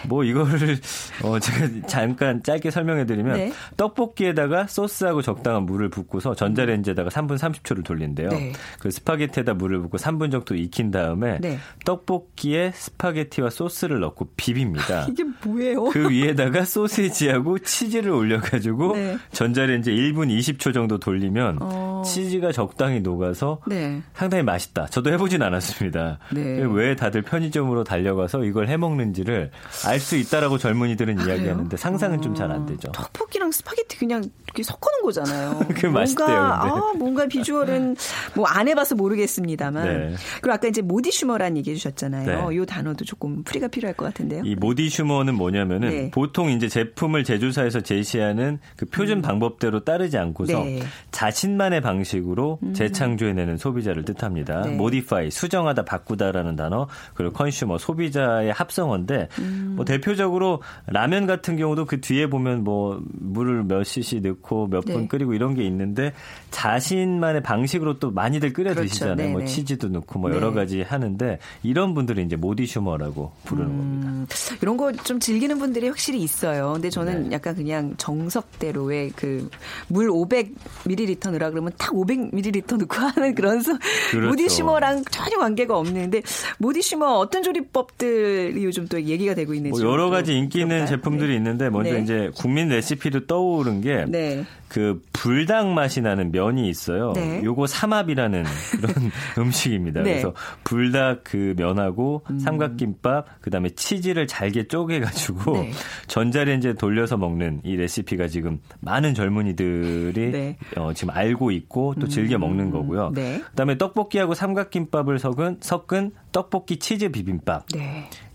뭐 0.07 0.23
이거를 0.23 0.77
어, 1.23 1.39
제가 1.39 1.87
잠깐 1.87 2.43
짧게 2.43 2.71
설명해 2.71 3.05
드리면 3.05 3.37
네. 3.37 3.51
떡볶이에다가 3.77 4.48
소스하고 4.67 5.21
적당한 5.21 5.63
물을 5.63 5.89
붓고서 5.89 6.35
전자레인지에다가 6.35 7.09
3분 7.09 7.37
30초를 7.37 7.83
돌린대요. 7.85 8.29
네. 8.29 8.53
그 8.79 8.91
스파게티에다 8.91 9.53
물을 9.53 9.79
붓고 9.81 9.97
3분 9.97 10.31
정도 10.31 10.55
익힌 10.55 10.91
다음에 10.91 11.37
네. 11.41 11.59
떡볶이에 11.85 12.71
스파게티와 12.73 13.49
소스를 13.49 13.99
넣고 13.99 14.29
비빕니다. 14.37 15.09
이게 15.11 15.23
뭐예요? 15.43 15.85
그 15.85 16.09
위에다가 16.09 16.63
소세지하고 16.65 17.59
치즈를 17.59 18.11
올려가지고 18.11 18.95
네. 18.95 19.17
전자레인지 19.31 19.91
1분 19.91 20.27
20초 20.37 20.73
정도 20.73 20.97
돌리면 20.99 21.57
어. 21.61 22.01
치즈가 22.05 22.51
적당히 22.51 22.99
녹아서 23.01 23.61
네. 23.67 24.01
상당히 24.13 24.43
맛있다. 24.43 24.87
저도 24.87 25.11
해보진 25.11 25.41
않았습니다. 25.41 26.19
네. 26.33 26.63
왜 26.71 26.95
다들 26.95 27.21
편의점으로 27.21 27.83
달려가서 27.83 28.43
이걸 28.45 28.67
해먹는지를 28.69 29.51
알 29.85 29.99
수 29.99 30.15
있다라고 30.15 30.57
젊은이들은 30.57 31.27
이야기하는데 31.27 31.75
상상은 31.77 32.21
좀 32.21 32.29
잘 32.35 32.49
안 32.51 32.65
되죠. 32.65 32.89
떡볶이랑 32.93 33.51
스파게티 33.51 33.97
그냥 33.97 34.23
섞어놓은 34.63 35.03
거잖아요. 35.03 35.59
그게 35.69 35.87
맛있대요, 35.87 36.27
뭔가, 36.27 36.59
근데. 36.61 36.75
아, 36.75 36.93
뭔가 36.97 37.25
비주얼은 37.27 37.95
뭐 38.35 38.49
안 38.49 38.67
해봐서 38.67 38.95
모르겠습니다만. 38.95 39.83
네. 39.85 40.15
그리고 40.41 40.53
아까 40.53 40.67
이제 40.67 40.81
모디슈머라는 40.81 41.57
얘기해 41.57 41.75
주셨잖아요. 41.75 42.49
네. 42.49 42.55
이 42.55 42.65
단어도 42.65 43.05
조금 43.05 43.43
풀이가 43.43 43.67
필요할 43.67 43.95
것 43.95 44.05
같은데요. 44.05 44.43
이 44.43 44.55
모디슈머는 44.55 45.35
뭐냐면은 45.35 45.89
네. 45.89 46.11
보통 46.11 46.49
이제 46.49 46.67
제품을 46.67 47.23
제조사에서 47.23 47.81
제시하는 47.81 48.59
그 48.75 48.85
표준 48.85 49.21
방법대로 49.21 49.83
따르지 49.85 50.17
않고서 50.17 50.61
음. 50.61 50.65
네. 50.65 50.81
음. 50.81 50.87
자신만의 51.11 51.81
방식으로 51.81 52.59
재창조해내는 52.73 53.57
소비자를 53.57 54.03
뜻합니다. 54.03 54.61
네. 54.61 54.75
모디파이 54.75 55.31
수정하다 55.31 55.85
바꾸다라는 55.85 56.55
단어 56.55 56.87
그리고 57.13 57.33
컨슈머 57.33 57.77
소비자의 57.77 58.51
합성어인데 58.51 59.29
음. 59.39 59.73
뭐 59.75 59.85
대표적으로 59.85 60.61
라면 60.87 61.27
같은 61.27 61.55
경우도 61.55 61.85
그 61.85 62.01
뒤에 62.01 62.27
보면 62.27 62.63
뭐 62.63 63.01
물을 63.13 63.63
몇 63.63 63.83
cc 63.83 64.21
넣고 64.21 64.38
몇분 64.67 65.01
네. 65.01 65.07
끓이고 65.07 65.33
이런 65.33 65.53
게 65.55 65.63
있는데 65.63 66.13
자신만의 66.51 67.43
방식으로 67.43 67.99
또 67.99 68.11
많이들 68.11 68.53
끓여 68.53 68.73
그렇죠. 68.73 68.87
드시잖아요. 68.89 69.29
뭐 69.29 69.39
네네. 69.39 69.45
치즈도 69.51 69.87
넣고 69.89 70.19
뭐 70.19 70.29
네. 70.29 70.35
여러 70.35 70.51
가지 70.53 70.81
하는데 70.81 71.39
이런 71.63 71.93
분들이 71.93 72.23
이제 72.23 72.35
모디슈머라고 72.35 73.31
부르는 73.45 73.77
겁니다. 73.77 74.09
음, 74.09 74.27
이런 74.61 74.77
거 74.77 74.91
좀 75.03 75.19
즐기는 75.19 75.57
분들이 75.59 75.87
확실히 75.87 76.19
있어요. 76.21 76.73
근데 76.73 76.89
저는 76.89 77.29
네. 77.29 77.31
약간 77.35 77.55
그냥 77.55 77.93
정석대로의 77.97 79.11
그 79.11 79.49
물 79.87 80.09
500ml 80.09 81.29
넣으라 81.31 81.49
그러면 81.51 81.71
딱 81.77 81.91
500ml 81.93 82.77
넣고 82.79 82.95
하는 82.99 83.33
그런 83.35 83.61
소, 83.61 83.73
그렇죠. 84.11 84.27
모디슈머랑 84.27 85.03
전혀 85.05 85.37
관계가 85.37 85.77
없는데 85.77 86.21
모디슈머 86.59 87.05
어떤 87.17 87.43
조리법들이 87.43 88.63
요즘 88.63 88.87
또 88.87 89.01
얘기가 89.01 89.33
되고 89.33 89.53
있는지 89.53 89.81
뭐 89.81 89.91
여러 89.91 90.03
좀 90.05 90.11
가지 90.11 90.33
인기 90.37 90.61
있는? 90.61 90.85
제품들이 90.85 91.35
있는데 91.35 91.69
먼저 91.69 91.93
네. 91.93 92.01
이제 92.01 92.31
국민 92.35 92.69
레시피로 92.69 93.25
떠오른 93.25 93.81
게 93.81 94.05
네. 94.37 94.45
그 94.67 95.01
불닭 95.13 95.67
맛이 95.69 96.01
나는 96.01 96.31
면이 96.31 96.69
있어요. 96.69 97.13
네. 97.13 97.41
요거 97.43 97.67
삼합이라는 97.67 98.43
그런 98.81 99.11
음식입니다. 99.37 100.03
네. 100.03 100.09
음. 100.09 100.13
그래서 100.13 100.33
불닭 100.63 101.23
그 101.23 101.53
면하고 101.57 102.23
삼각김밥 102.39 103.41
그다음에 103.41 103.69
치즈를 103.69 104.27
잘게 104.27 104.67
쪼개 104.67 104.99
가지고 104.99 105.53
네. 105.53 105.71
전자레인지에 106.07 106.73
돌려서 106.73 107.17
먹는 107.17 107.61
이 107.63 107.75
레시피가 107.75 108.27
지금 108.27 108.59
많은 108.79 109.13
젊은이들이 109.13 110.31
네. 110.31 110.57
어, 110.77 110.93
지금 110.93 111.13
알고 111.15 111.51
있고 111.51 111.95
또 111.99 112.07
즐겨 112.07 112.37
먹는 112.37 112.69
거고요. 112.69 113.11
네. 113.13 113.41
그다음에 113.51 113.77
떡볶이하고 113.77 114.33
삼각김밥을 114.33 115.19
섞은 115.19 115.57
섞은 115.61 116.11
떡볶이 116.31 116.77
치즈 116.77 117.09
비빔밥. 117.09 117.65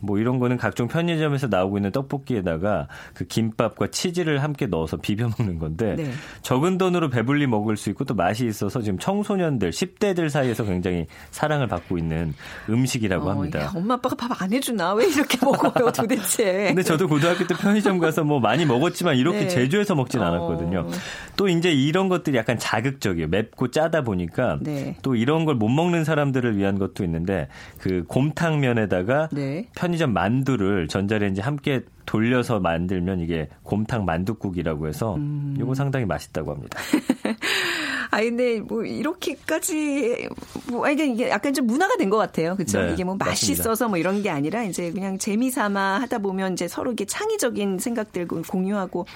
네. 0.04 0.06
뭐 0.06 0.18
이런 0.18 0.38
거는 0.38 0.56
각종 0.58 0.86
편의점에서 0.88 1.46
나오고 1.48 1.78
있는 1.78 1.90
떡볶이에다가 1.92 2.88
그 3.14 3.24
김밥과 3.26 3.88
치즈를 3.88 4.42
함께 4.42 4.66
넣어서 4.66 4.96
비벼 4.98 5.30
먹는 5.38 5.58
건데 5.58 5.94
네. 5.96 6.10
적은 6.42 6.78
돈으로 6.78 7.08
배불리 7.10 7.46
먹을 7.46 7.76
수 7.76 7.88
있고 7.90 8.04
또 8.04 8.14
맛이 8.14 8.46
있어서 8.46 8.82
지금 8.82 8.98
청소년들 8.98 9.70
10대들 9.70 10.28
사이에서 10.28 10.64
굉장히 10.64 11.06
사랑을 11.30 11.66
받고 11.66 11.96
있는 11.98 12.34
음식이라고 12.68 13.26
어, 13.26 13.30
합니다. 13.30 13.60
야, 13.60 13.72
엄마 13.74 13.94
아빠가 13.94 14.14
밥 14.16 14.34
안 14.42 14.52
해주나 14.52 14.94
왜 14.94 15.06
이렇게 15.06 15.38
먹어요 15.42 15.90
도대체? 15.94 16.64
근데 16.66 16.82
저도 16.82 17.06
고등학교 17.08 17.46
때 17.46 17.54
편의점 17.54 17.98
가서 17.98 18.24
뭐 18.24 18.40
많이 18.40 18.66
먹었지만 18.66 19.16
이렇게 19.16 19.40
네. 19.40 19.48
제조해서 19.48 19.94
먹진 19.94 20.20
어. 20.20 20.24
않았거든요. 20.24 20.88
또 21.36 21.48
이제 21.48 21.72
이런 21.72 22.08
것들이 22.08 22.36
약간 22.36 22.58
자극적이에요. 22.58 23.28
맵고 23.28 23.70
짜다 23.70 24.02
보니까 24.02 24.58
네. 24.60 24.96
또 25.02 25.14
이런 25.14 25.44
걸 25.44 25.54
못 25.54 25.68
먹는 25.68 26.04
사람들을 26.04 26.56
위한 26.58 26.78
것도 26.80 27.04
있는데 27.04 27.46
그 27.78 28.02
곰탕면에다가 28.08 29.28
네. 29.32 29.68
편 29.76 29.93
의점 29.94 30.12
만두를 30.12 30.88
전자레인지 30.88 31.40
함께 31.40 31.82
돌려서 32.04 32.60
만들면 32.60 33.20
이게 33.20 33.48
곰탕 33.62 34.04
만두국이라고 34.04 34.88
해서 34.88 35.14
음. 35.16 35.56
이거 35.58 35.74
상당히 35.74 36.04
맛있다고 36.04 36.52
합니다. 36.52 36.78
아 38.14 38.20
근데 38.22 38.60
뭐 38.60 38.84
이렇게까지 38.84 40.28
뭐 40.70 40.88
이게 40.88 41.28
약간 41.30 41.52
좀 41.52 41.66
문화가 41.66 41.96
된 41.96 42.04
것 42.04 42.18
같아요. 42.18 42.54
그렇죠? 42.54 42.82
네, 42.82 42.92
이게 42.92 43.02
뭐 43.02 43.14
맛있어서 43.16 43.88
뭐 43.88 43.96
이런 43.96 44.22
게 44.22 44.28
아니라 44.30 44.62
이제 44.62 44.92
그냥 44.92 45.16
재미 45.18 45.50
삼아 45.50 46.00
하다 46.02 46.18
보면 46.18 46.52
이제 46.52 46.68
서로 46.68 46.92
이게 46.92 47.06
창의적인 47.06 47.78
생각들 47.78 48.28
공유하고 48.28 49.06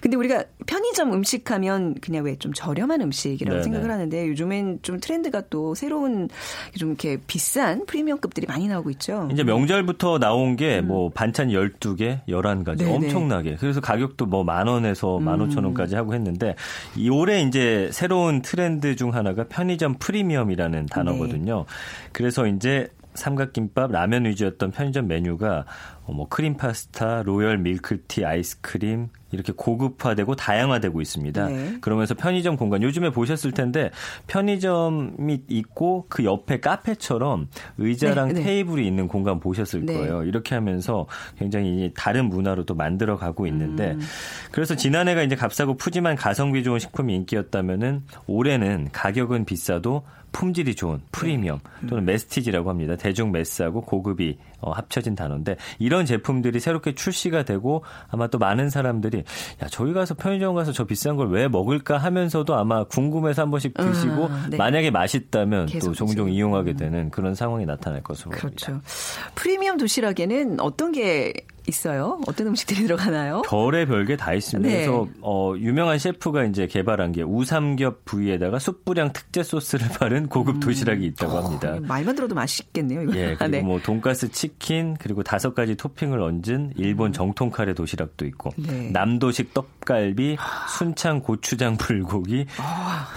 근데 0.00 0.16
우리가 0.16 0.44
편의점 0.66 1.12
음식 1.12 1.50
하면 1.50 1.94
그냥 2.00 2.24
왜 2.24 2.36
좀 2.38 2.52
저렴한 2.52 3.00
음식이라고 3.00 3.56
네, 3.56 3.62
생각을 3.62 3.88
네. 3.88 3.92
하는데 3.92 4.28
요즘엔 4.28 4.80
좀 4.82 5.00
트렌드가 5.00 5.42
또 5.50 5.74
새로운 5.74 6.28
좀 6.78 6.90
이렇게 6.90 7.18
비싼 7.26 7.84
프리미엄급들이 7.86 8.46
많이 8.46 8.68
나오고 8.68 8.90
있죠. 8.90 9.28
이제 9.32 9.42
명절부터 9.42 10.18
나온 10.18 10.54
게뭐 10.56 11.10
반찬 11.14 11.48
12개, 11.48 12.20
11가지 12.28 12.72
음. 12.82 12.86
네네. 12.86 12.94
엄청나게. 12.94 13.56
그래서 13.58 13.80
가격도 13.80 14.26
뭐 14.26 14.44
만 14.44 14.68
원에서 14.68 15.18
만 15.18 15.40
오천 15.40 15.58
음. 15.58 15.64
원까지 15.66 15.96
하고 15.96 16.14
했는데 16.14 16.54
이 16.94 17.08
올해 17.10 17.42
이제 17.42 17.88
새로운 17.92 18.42
트렌드 18.46 18.94
중 18.94 19.12
하나가 19.12 19.48
편의점 19.48 19.96
프리미엄이라는 19.98 20.86
단어거든요. 20.86 21.64
그래서 22.12 22.46
이제 22.46 22.86
삼각김밥, 23.14 23.90
라면 23.90 24.24
위주였던 24.26 24.70
편의점 24.70 25.08
메뉴가 25.08 25.64
어, 26.04 26.12
뭐 26.12 26.28
크림 26.28 26.56
파스타, 26.56 27.22
로열 27.24 27.58
밀크티, 27.58 28.24
아이스크림 28.24 29.08
이렇게 29.32 29.52
고급화되고 29.54 30.36
다양화되고 30.36 31.00
있습니다. 31.00 31.46
네. 31.48 31.78
그러면서 31.80 32.14
편의점 32.14 32.56
공간 32.56 32.82
요즘에 32.82 33.10
보셨을 33.10 33.52
텐데 33.52 33.90
편의점이 34.26 35.42
있고 35.48 36.06
그 36.08 36.24
옆에 36.24 36.60
카페처럼 36.60 37.48
의자랑 37.78 38.28
네, 38.28 38.34
네. 38.34 38.42
테이블이 38.42 38.86
있는 38.86 39.08
공간 39.08 39.40
보셨을 39.40 39.84
네. 39.84 39.94
거예요. 39.94 40.22
이렇게 40.24 40.54
하면서 40.54 41.06
굉장히 41.38 41.92
다른 41.94 42.26
문화로 42.26 42.64
또 42.64 42.74
만들어 42.74 43.16
가고 43.16 43.46
있는데 43.46 43.92
음. 43.92 44.00
그래서 44.52 44.76
지난해가 44.76 45.22
이제 45.22 45.34
값싸고 45.34 45.76
푸짐한 45.76 46.16
가성비 46.16 46.62
좋은 46.62 46.78
식품이 46.78 47.14
인기였다면은 47.14 48.02
올해는 48.26 48.88
가격은 48.92 49.44
비싸도 49.44 50.02
품질이 50.36 50.74
좋은 50.74 51.00
프리미엄 51.12 51.60
네. 51.80 51.88
또는 51.88 52.04
메스티지라고 52.04 52.68
합니다. 52.68 52.96
대중 52.96 53.32
메스하고 53.32 53.80
고급이 53.80 54.36
어, 54.60 54.72
합쳐진 54.72 55.14
단어인데 55.14 55.56
이런 55.78 56.04
제품들이 56.06 56.60
새롭게 56.60 56.94
출시가 56.94 57.44
되고 57.44 57.84
아마 58.08 58.26
또 58.26 58.38
많은 58.38 58.68
사람들이 58.70 59.18
야 59.62 59.66
저희 59.70 59.92
가서 59.92 60.14
편의점 60.14 60.54
가서 60.54 60.72
저 60.72 60.84
비싼 60.84 61.16
걸 61.16 61.26
왜 61.26 61.48
먹을까 61.48 61.98
하면서도 61.98 62.54
아마 62.54 62.84
궁금해서 62.84 63.42
한 63.42 63.50
번씩 63.50 63.74
드시고 63.74 64.26
아, 64.26 64.46
네. 64.48 64.56
만약에 64.56 64.90
맛있다면 64.90 65.66
또 65.80 65.92
종종. 65.92 66.30
이용하게 66.30 66.74
되는 66.74 67.10
그런 67.10 67.34
상황이 67.34 67.66
나타날 67.66 68.02
것으로 68.02 68.30
보입니다. 68.30 68.66
그렇죠. 68.66 68.80
프리미엄 69.34 69.76
도시락에는 69.76 70.60
어떤 70.60 70.92
게 70.92 71.32
있어요? 71.66 72.20
어떤 72.26 72.48
음식들이 72.48 72.82
들어가나요? 72.82 73.42
별의 73.42 73.86
별게 73.86 74.16
다 74.16 74.34
있습니다. 74.34 74.68
네. 74.68 74.86
그래서 74.86 75.08
어, 75.20 75.54
유명한 75.56 75.98
셰프가 75.98 76.44
이제 76.44 76.66
개발한 76.66 77.12
게 77.12 77.22
우삼겹 77.22 78.04
부위에다가 78.04 78.58
숯불향 78.58 79.12
특제 79.12 79.42
소스를 79.42 79.88
바른 79.98 80.28
고급 80.28 80.60
도시락이 80.60 81.04
있다고 81.06 81.38
합니다. 81.38 81.74
어, 81.74 81.80
말만 81.80 82.14
들어도 82.14 82.34
맛있겠네요. 82.34 83.02
이거. 83.02 83.16
예, 83.16 83.34
그리고 83.34 83.46
네. 83.48 83.60
뭐 83.62 83.80
돈가스 83.80 84.30
치킨 84.30 84.96
그리고 84.98 85.22
다섯 85.22 85.54
가지 85.54 85.74
토핑을 85.74 86.20
얹은 86.20 86.72
일본 86.76 87.12
정통 87.12 87.50
카레 87.50 87.74
도시락도 87.74 88.26
있고 88.26 88.50
네. 88.56 88.90
남도식 88.90 89.54
떡갈비, 89.54 90.36
순창 90.78 91.20
고추장 91.20 91.76
불고기, 91.78 92.46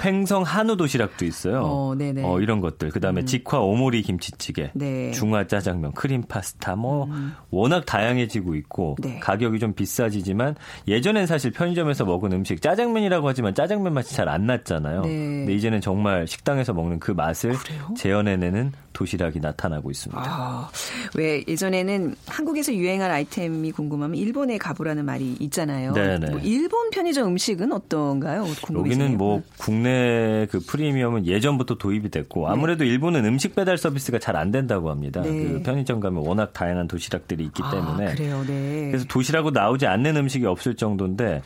횡성 0.04 0.44
한우 0.44 0.78
도시락도 0.78 1.26
있어요. 1.26 1.62
어. 1.64 1.94
음. 1.94 2.22
어, 2.24 2.40
이런 2.40 2.62
것들. 2.62 2.90
그다음에 2.90 3.26
직화 3.26 3.60
오모리 3.60 4.02
김치찌개, 4.02 4.72
네. 4.74 5.08
음. 5.08 5.12
중화 5.12 5.48
짜장면, 5.48 5.92
크림 5.94 6.22
파스타 6.24 6.76
뭐 6.76 7.08
워낙 7.50 7.86
다양해지 7.86 8.39
고 8.40 8.56
있고 8.56 8.96
네. 9.00 9.20
가격이 9.20 9.60
좀 9.60 9.74
비싸지지만 9.74 10.56
예전엔 10.88 11.28
사실 11.28 11.52
편의점에서 11.52 12.06
먹은 12.06 12.32
음식 12.34 12.62
짜장면이라고 12.62 13.28
하지만 13.28 13.54
짜장면 13.54 13.94
맛이 13.94 14.16
잘 14.16 14.30
안 14.30 14.46
났잖아요. 14.46 15.02
네. 15.02 15.10
근데 15.10 15.54
이제는 15.54 15.82
정말 15.82 16.28
식당에서 16.28 16.74
먹는 16.74 17.00
그 17.00 17.12
맛을 17.12 17.54
그래요? 17.54 17.94
재현해내는 17.98 18.72
도시락이 18.94 19.40
나타나고 19.40 19.90
있습니다. 19.92 20.22
아, 20.24 20.70
왜 21.16 21.44
예전에는 21.48 22.16
한국에서 22.28 22.74
유행할 22.74 23.10
아이템이 23.12 23.72
궁금하면 23.72 24.18
일본에 24.18 24.58
가보라는 24.58 25.06
말이 25.06 25.36
있잖아요. 25.40 25.94
네네. 25.94 26.30
뭐 26.30 26.40
일본 26.40 26.90
편의점 26.90 27.28
음식은 27.28 27.72
어떤가요? 27.72 28.46
여기는 28.74 29.18
뭐 29.18 29.42
국내 29.58 30.48
그 30.52 30.60
프리미엄은 30.60 31.26
예전부터 31.26 31.76
도입이 31.76 32.10
됐고 32.10 32.50
아무래도 32.50 32.84
일본은 32.84 33.26
음식 33.26 33.56
배달 33.56 33.78
서비스가 33.78 34.20
잘 34.20 34.40
안 34.40 34.52
된다고 34.52 34.90
합니다. 34.90 35.22
네. 35.22 35.30
그 35.30 35.62
편의점 35.64 36.00
가면 36.00 36.26
워낙 36.26 36.54
다양한 36.54 36.88
도시락들이 36.88 37.44
있기 37.46 37.62
아, 37.62 37.72
때문에 37.72 38.16
그래요, 38.30 38.44
네. 38.48 38.88
그래서 38.92 39.06
도시락으로 39.08 39.52
나오지 39.52 39.88
않는 39.88 40.16
음식이 40.18 40.46
없을 40.46 40.76
정도인데 40.76 41.42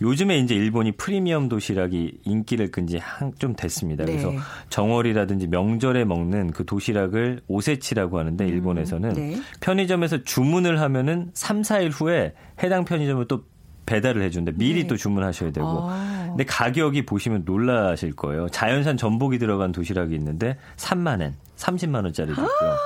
요즘에 0.00 0.38
이제 0.38 0.54
일본이 0.56 0.92
프리미엄 0.92 1.48
도시락이 1.48 2.18
인기를 2.24 2.70
끈지 2.72 2.98
한- 2.98 3.32
좀 3.38 3.54
됐습니다. 3.54 4.04
네. 4.04 4.12
그래서 4.12 4.32
정월이라든지 4.68 5.46
명절에 5.46 6.04
먹는 6.04 6.50
그 6.50 6.64
도시락을 6.66 7.42
오세치라고 7.46 8.18
하는데 8.18 8.46
일본에서는 8.46 9.12
네. 9.14 9.36
편의점에서 9.60 10.24
주문을 10.24 10.80
하면은 10.80 11.30
3, 11.34 11.62
4일 11.62 11.90
후에 11.92 12.34
해당 12.62 12.84
편의점을 12.84 13.24
또 13.28 13.44
배달을 13.86 14.22
해주는데 14.22 14.52
미리 14.58 14.82
네. 14.82 14.86
또 14.88 14.96
주문하셔야 14.96 15.52
되고 15.52 15.66
아. 15.90 16.24
근데 16.28 16.44
가격이 16.44 17.06
보시면 17.06 17.42
놀라실 17.44 18.16
거예요. 18.16 18.48
자연산 18.48 18.96
전복이 18.96 19.38
들어간 19.38 19.70
도시락이 19.72 20.14
있는데 20.16 20.56
3만 20.76 21.20
원, 21.20 21.34
30만 21.56 22.02
원짜리도 22.02 22.32
있고요. 22.32 22.76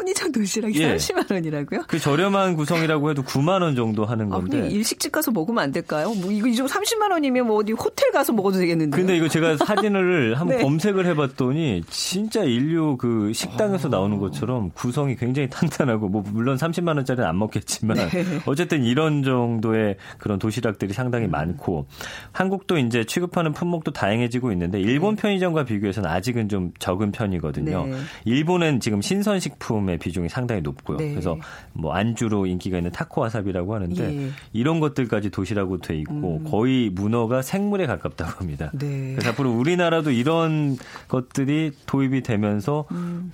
편의점 0.00 0.32
도시락이 0.32 0.80
예. 0.80 0.96
30만 0.96 1.30
원이라고요? 1.30 1.82
그 1.86 1.98
저렴한 1.98 2.56
구성이라고 2.56 3.10
해도 3.10 3.22
9만 3.22 3.62
원 3.62 3.76
정도 3.76 4.06
하는 4.06 4.32
아, 4.32 4.36
건데. 4.36 4.56
그냥 4.56 4.70
일식집 4.70 5.12
가서 5.12 5.30
먹으면 5.30 5.62
안 5.62 5.72
될까요? 5.72 6.14
뭐 6.14 6.32
이거 6.32 6.46
이정 6.46 6.66
30만 6.66 7.10
원이면 7.10 7.46
뭐 7.46 7.56
어디 7.58 7.72
호텔 7.72 8.10
가서 8.10 8.32
먹어도 8.32 8.58
되겠는데. 8.58 8.96
근데 8.96 9.16
이거 9.16 9.28
제가 9.28 9.58
사진을 9.58 10.36
한번 10.40 10.56
네. 10.56 10.62
검색을 10.62 11.06
해봤더니 11.06 11.82
진짜 11.90 12.42
인류 12.42 12.96
그 12.96 13.32
식당에서 13.34 13.88
나오는 13.88 14.18
것처럼 14.18 14.70
구성이 14.70 15.16
굉장히 15.16 15.50
탄탄하고 15.50 16.08
뭐 16.08 16.24
물론 16.26 16.56
30만 16.56 16.96
원짜리는 16.96 17.28
안 17.28 17.38
먹겠지만 17.38 17.96
네. 17.96 18.24
어쨌든 18.46 18.82
이런 18.82 19.22
정도의 19.22 19.96
그런 20.18 20.38
도시락들이 20.38 20.94
상당히 20.94 21.26
많고 21.26 21.86
한국도 22.32 22.78
이제 22.78 23.04
취급하는 23.04 23.52
품목도 23.52 23.92
다양해지고 23.92 24.52
있는데 24.52 24.80
일본 24.80 25.16
편의점과 25.16 25.64
비교해서는 25.64 26.08
아직은 26.08 26.48
좀 26.48 26.72
적은 26.78 27.12
편이거든요. 27.12 27.86
네. 27.86 27.96
일본은 28.24 28.80
지금 28.80 29.02
신선식품 29.02 29.89
의 29.92 29.98
비중이 29.98 30.28
상당히 30.28 30.62
높고요. 30.62 30.98
네. 30.98 31.10
그래서 31.10 31.36
뭐 31.72 31.92
안주로 31.92 32.46
인기가 32.46 32.78
있는 32.78 32.90
타코 32.90 33.20
와사비라고 33.20 33.74
하는데 33.74 34.02
예. 34.02 34.08
음. 34.08 34.32
이런 34.52 34.80
것들까지 34.80 35.30
도시락으로 35.30 35.78
돼 35.80 35.96
있고 35.98 36.42
거의 36.44 36.90
문어가 36.90 37.42
생물에 37.42 37.86
가깝다고 37.86 38.40
합니다. 38.40 38.70
네. 38.74 39.14
그래서 39.14 39.30
앞으로 39.30 39.50
우리나라도 39.52 40.10
이런 40.10 40.76
것들이 41.08 41.72
도입이 41.86 42.22
되면서 42.22 42.86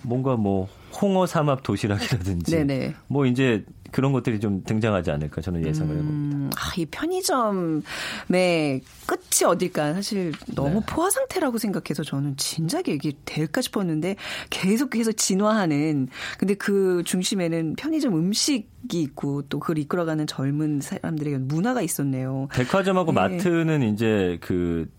뭔가 0.03 0.37
뭐 0.37 0.69
홍어 1.01 1.27
삼합 1.27 1.63
도시락이라든지 1.63 2.51
네네. 2.57 2.95
뭐 3.09 3.27
이제 3.27 3.65
그런 3.93 4.13
것들이 4.13 4.41
좀 4.41 4.63
등장하지 4.65 5.11
않을까 5.11 5.41
저는 5.41 5.65
예상을 5.67 5.95
해봅니다. 5.95 6.37
음, 6.37 6.51
아, 6.57 6.73
이 6.77 6.85
편의점의 6.87 8.83
끝이 9.07 9.45
어딜까 9.47 9.95
사실 9.95 10.33
너무 10.55 10.81
네. 10.81 10.87
포화 10.87 11.09
상태라고 11.11 11.59
생각해서 11.59 12.03
저는 12.03 12.37
진작에 12.37 12.83
이게 12.89 13.13
될까 13.25 13.61
싶었는데 13.61 14.17
계속해서 14.51 15.13
진화하는 15.13 16.09
근데 16.39 16.55
그 16.55 17.03
중심에는 17.05 17.77
편의점 17.77 18.15
음식이 18.15 19.01
있고 19.01 19.43
또 19.49 19.61
그걸 19.61 19.79
이끌어가는 19.79 20.27
젊은 20.27 20.81
사람들의 20.81 21.39
문화가 21.39 21.81
있었네요. 21.83 22.49
백화점하고 22.53 23.13
네. 23.13 23.21
마트는 23.21 23.83
이제 23.95 24.39
그, 24.41 24.91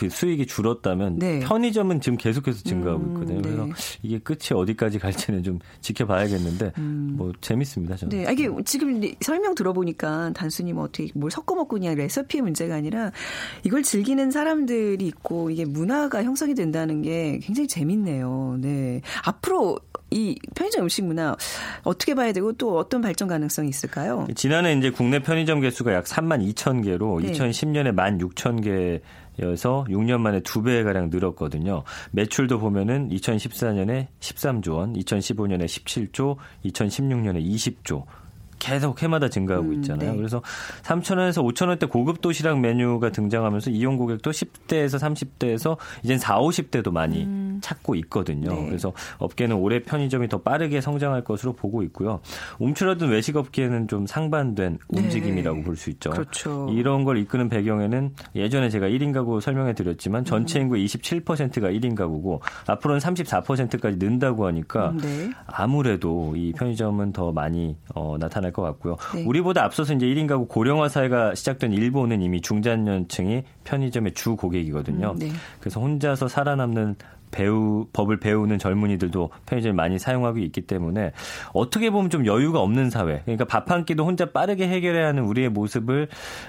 그 0.00 0.08
수익이 0.08 0.46
줄었다면 0.46 1.18
네. 1.18 1.40
편의점은 1.40 2.00
지금 2.00 2.16
계속해서 2.16 2.62
증가하고 2.62 3.02
음, 3.02 3.08
있거든요. 3.12 3.42
네. 3.42 3.50
그래서 3.50 3.68
이게 4.02 4.18
끝이 4.18 4.58
어디까지 4.58 4.98
갈지는 4.98 5.42
좀 5.42 5.58
지켜봐야겠는데 5.82 6.72
뭐 6.78 7.32
재밌습니다. 7.42 7.96
저는. 7.96 8.16
네, 8.16 8.26
아, 8.26 8.30
이게 8.30 8.48
지금 8.64 9.02
설명 9.20 9.54
들어보니까 9.54 10.32
단순히 10.34 10.72
뭐 10.72 10.84
어떻게 10.84 11.10
뭘 11.14 11.30
섞어 11.30 11.54
먹고 11.54 11.76
그냥 11.76 11.96
레시피의 11.96 12.40
문제가 12.40 12.76
아니라 12.76 13.12
이걸 13.62 13.82
즐기는 13.82 14.30
사람들이 14.30 15.06
있고 15.06 15.50
이게 15.50 15.66
문화가 15.66 16.24
형성이 16.24 16.54
된다는 16.54 17.02
게 17.02 17.38
굉장히 17.42 17.68
재밌네요. 17.68 18.56
네. 18.58 19.02
앞으로 19.26 19.80
이 20.10 20.36
편의점 20.54 20.84
음식 20.84 21.04
문화 21.04 21.36
어떻게 21.82 22.14
봐야 22.14 22.32
되고 22.32 22.52
또 22.52 22.78
어떤 22.78 23.02
발전 23.02 23.28
가능성이 23.28 23.68
있을까요? 23.68 24.26
지난해 24.34 24.72
이제 24.72 24.90
국내 24.90 25.20
편의점 25.20 25.60
개수가 25.60 25.92
약 25.92 26.04
3만 26.04 26.54
2천 26.54 26.84
개로 26.84 27.20
네. 27.20 27.30
2010년에 27.32 27.94
1만 27.94 28.18
6천 28.18 28.64
개 28.64 29.00
여서 29.40 29.84
6년 29.88 30.20
만에 30.20 30.40
두배 30.40 30.82
가량 30.82 31.10
늘었거든요. 31.10 31.82
매출도 32.12 32.58
보면은 32.58 33.08
2014년에 33.10 34.08
13조 34.20 34.74
원, 34.76 34.92
2015년에 34.94 35.64
17조, 35.64 36.36
2016년에 36.64 37.44
20조. 37.44 38.04
계속 38.60 39.02
해마다 39.02 39.28
증가하고 39.28 39.72
있잖아요. 39.72 40.12
네. 40.12 40.16
그래서 40.16 40.42
3,000원에서 40.82 41.42
5,000원대 41.42 41.88
고급 41.88 42.20
도시락 42.20 42.60
메뉴가 42.60 43.10
등장하면서 43.10 43.70
이용 43.70 43.96
고객도 43.96 44.30
10대에서 44.30 45.00
30대에서 45.00 45.78
이젠 46.04 46.18
4, 46.18 46.38
50대도 46.38 46.92
많이 46.92 47.26
찾고 47.60 47.94
있거든요. 47.96 48.50
네. 48.50 48.66
그래서 48.66 48.92
업계는 49.18 49.56
올해 49.56 49.82
편의점이 49.82 50.28
더 50.28 50.38
빠르게 50.38 50.80
성장할 50.80 51.24
것으로 51.24 51.52
보고 51.52 51.82
있고요. 51.84 52.20
움츠러든 52.58 53.08
외식 53.08 53.36
업계는 53.36 53.88
좀 53.88 54.06
상반된 54.06 54.78
네. 54.88 55.00
움직임이라고 55.00 55.62
볼수 55.62 55.90
있죠. 55.90 56.10
그렇죠. 56.10 56.68
이런 56.70 57.04
걸 57.04 57.18
이끄는 57.18 57.48
배경에는 57.48 58.14
예전에 58.34 58.70
제가 58.70 58.88
1인 58.88 59.12
가구 59.12 59.40
설명해 59.40 59.74
드렸지만 59.74 60.24
전체 60.24 60.58
음. 60.58 60.62
인구의 60.62 60.86
27%가 60.86 61.68
1인 61.70 61.94
가구고 61.94 62.42
앞으로는 62.66 63.00
34%까지 63.00 63.98
는다고 63.98 64.46
하니까 64.46 64.90
음, 64.90 64.98
네. 64.98 65.30
아무래도 65.46 66.34
이 66.36 66.52
편의점은 66.52 67.12
더 67.12 67.32
많이 67.32 67.76
어, 67.94 68.16
나타날 68.18 68.52
것 68.52 68.62
같고요. 68.62 68.96
네. 69.14 69.24
우리보다 69.24 69.64
앞서서 69.64 69.94
이제 69.94 70.06
1인 70.06 70.26
가구 70.26 70.46
고령화 70.46 70.88
사회가 70.88 71.34
시작된 71.34 71.72
일본은 71.72 72.22
이미 72.22 72.40
중장년층이 72.40 73.44
편의점의 73.64 74.14
주 74.14 74.36
고객이거든요. 74.36 75.12
음, 75.12 75.18
네. 75.18 75.30
그래서 75.60 75.80
혼자서 75.80 76.28
살아남는 76.28 76.96
배우 77.30 77.86
법을 77.92 78.18
배우는 78.20 78.58
젊은이들도 78.58 79.30
편의점을 79.46 79.74
많이 79.74 79.98
사용하고 79.98 80.38
있기 80.38 80.62
때문에 80.62 81.12
어떻게 81.52 81.90
보면 81.90 82.10
좀 82.10 82.26
여유가 82.26 82.60
없는 82.60 82.90
사회. 82.90 83.20
그러니까 83.24 83.44
밥 83.44 83.70
한 83.70 83.84
끼도 83.84 84.04
혼자 84.04 84.26
빠르게 84.26 84.66
해결해야 84.68 85.06
하는 85.08 85.22
우리의 85.24 85.48
모습을 85.50 86.08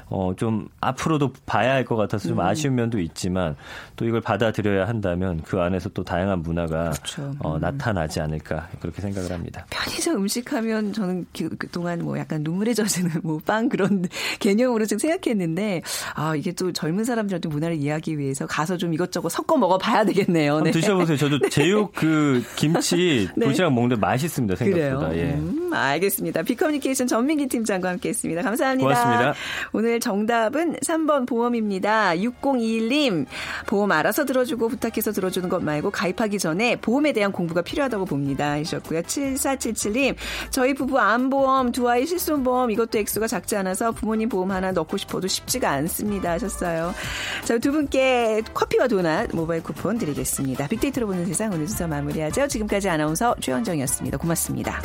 어 0.09 0.33
좀 0.37 0.69
앞으로도 0.79 1.33
봐야 1.45 1.73
할 1.73 1.85
것 1.85 1.95
같아서 1.95 2.27
좀 2.29 2.39
음. 2.39 2.45
아쉬운 2.45 2.73
면도 2.75 2.99
있지만 2.99 3.55
또 3.95 4.05
이걸 4.05 4.21
받아들여야 4.21 4.87
한다면 4.87 5.41
그 5.45 5.59
안에서 5.59 5.89
또 5.89 6.03
다양한 6.03 6.41
문화가 6.41 6.91
그렇죠. 6.91 7.35
어, 7.39 7.55
음. 7.55 7.59
나타나지 7.61 8.21
않을까 8.21 8.69
그렇게 8.79 9.01
생각을 9.01 9.31
합니다. 9.31 9.65
편의점 9.69 10.15
음식하면 10.17 10.93
저는 10.93 11.25
그동안 11.59 11.99
뭐 11.99 12.17
약간 12.17 12.41
눈물에 12.43 12.73
젖는 12.73 13.11
뭐빵 13.23 13.69
그런 13.69 14.05
개념으로 14.39 14.85
좀 14.85 14.97
생각했는데 14.97 15.81
아 16.15 16.35
이게 16.35 16.51
또 16.53 16.71
젊은 16.71 17.03
사람들한테 17.03 17.49
문화를 17.49 17.75
이해하기 17.77 18.17
위해서 18.17 18.47
가서 18.47 18.77
좀 18.77 18.93
이것저것 18.93 19.29
섞어 19.29 19.57
먹어봐야 19.57 20.05
되겠네요. 20.05 20.61
네. 20.61 20.70
드셔보세요. 20.71 21.17
저도 21.17 21.49
제육 21.49 21.93
그 21.93 22.43
김치 22.55 23.27
네. 23.36 23.45
도시락 23.45 23.73
먹는데 23.73 23.95
맛있습니다. 23.99 24.55
생각보다. 24.55 25.10
그래요? 25.10 25.21
예. 25.21 25.34
음, 25.34 25.71
알겠습니다. 25.73 26.43
비커뮤니케이션 26.43 27.07
전민기 27.07 27.47
팀장과 27.47 27.89
함께했습니다. 27.89 28.41
감사합니다. 28.41 28.88
고맙습니다. 28.88 29.34
오늘 29.73 29.99
정답은 29.99 30.75
3번 30.77 31.27
보험입니다. 31.27 32.13
6021님 32.15 33.25
보험 33.67 33.91
알아서 33.91 34.25
들어주고 34.25 34.69
부탁해서 34.69 35.12
들어주는 35.12 35.47
것 35.49 35.63
말고 35.63 35.91
가입하기 35.91 36.39
전에 36.39 36.75
보험에 36.77 37.13
대한 37.13 37.31
공부가 37.31 37.62
필요하다고 37.62 38.05
봅니다. 38.05 38.51
하셨고요. 38.51 39.01
7477님 39.01 40.15
저희 40.49 40.73
부부 40.73 40.99
암보험 40.99 41.71
두 41.71 41.89
아이 41.89 42.05
실손보험 42.05 42.71
이것도 42.71 42.97
액수가 42.99 43.27
작지 43.27 43.55
않아서 43.55 43.91
부모님 43.91 44.29
보험 44.29 44.51
하나 44.51 44.71
넣고 44.71 44.97
싶어도 44.97 45.27
쉽지가 45.27 45.69
않습니다. 45.71 46.31
하셨어요. 46.31 46.93
자, 47.45 47.57
두 47.57 47.71
분께 47.71 48.41
커피와 48.53 48.88
도넛 48.88 49.29
모바일 49.34 49.63
쿠폰 49.63 49.97
드리겠습니다. 49.97 50.61
빅데이터로 50.67 51.08
보는 51.08 51.26
세상 51.26 51.52
오늘 51.52 51.67
순서 51.67 51.88
마무리하죠. 51.88 52.47
지금까지 52.47 52.89
아나운서 52.89 53.36
최현정이었습니다. 53.39 54.17
고맙습니다. 54.17 54.82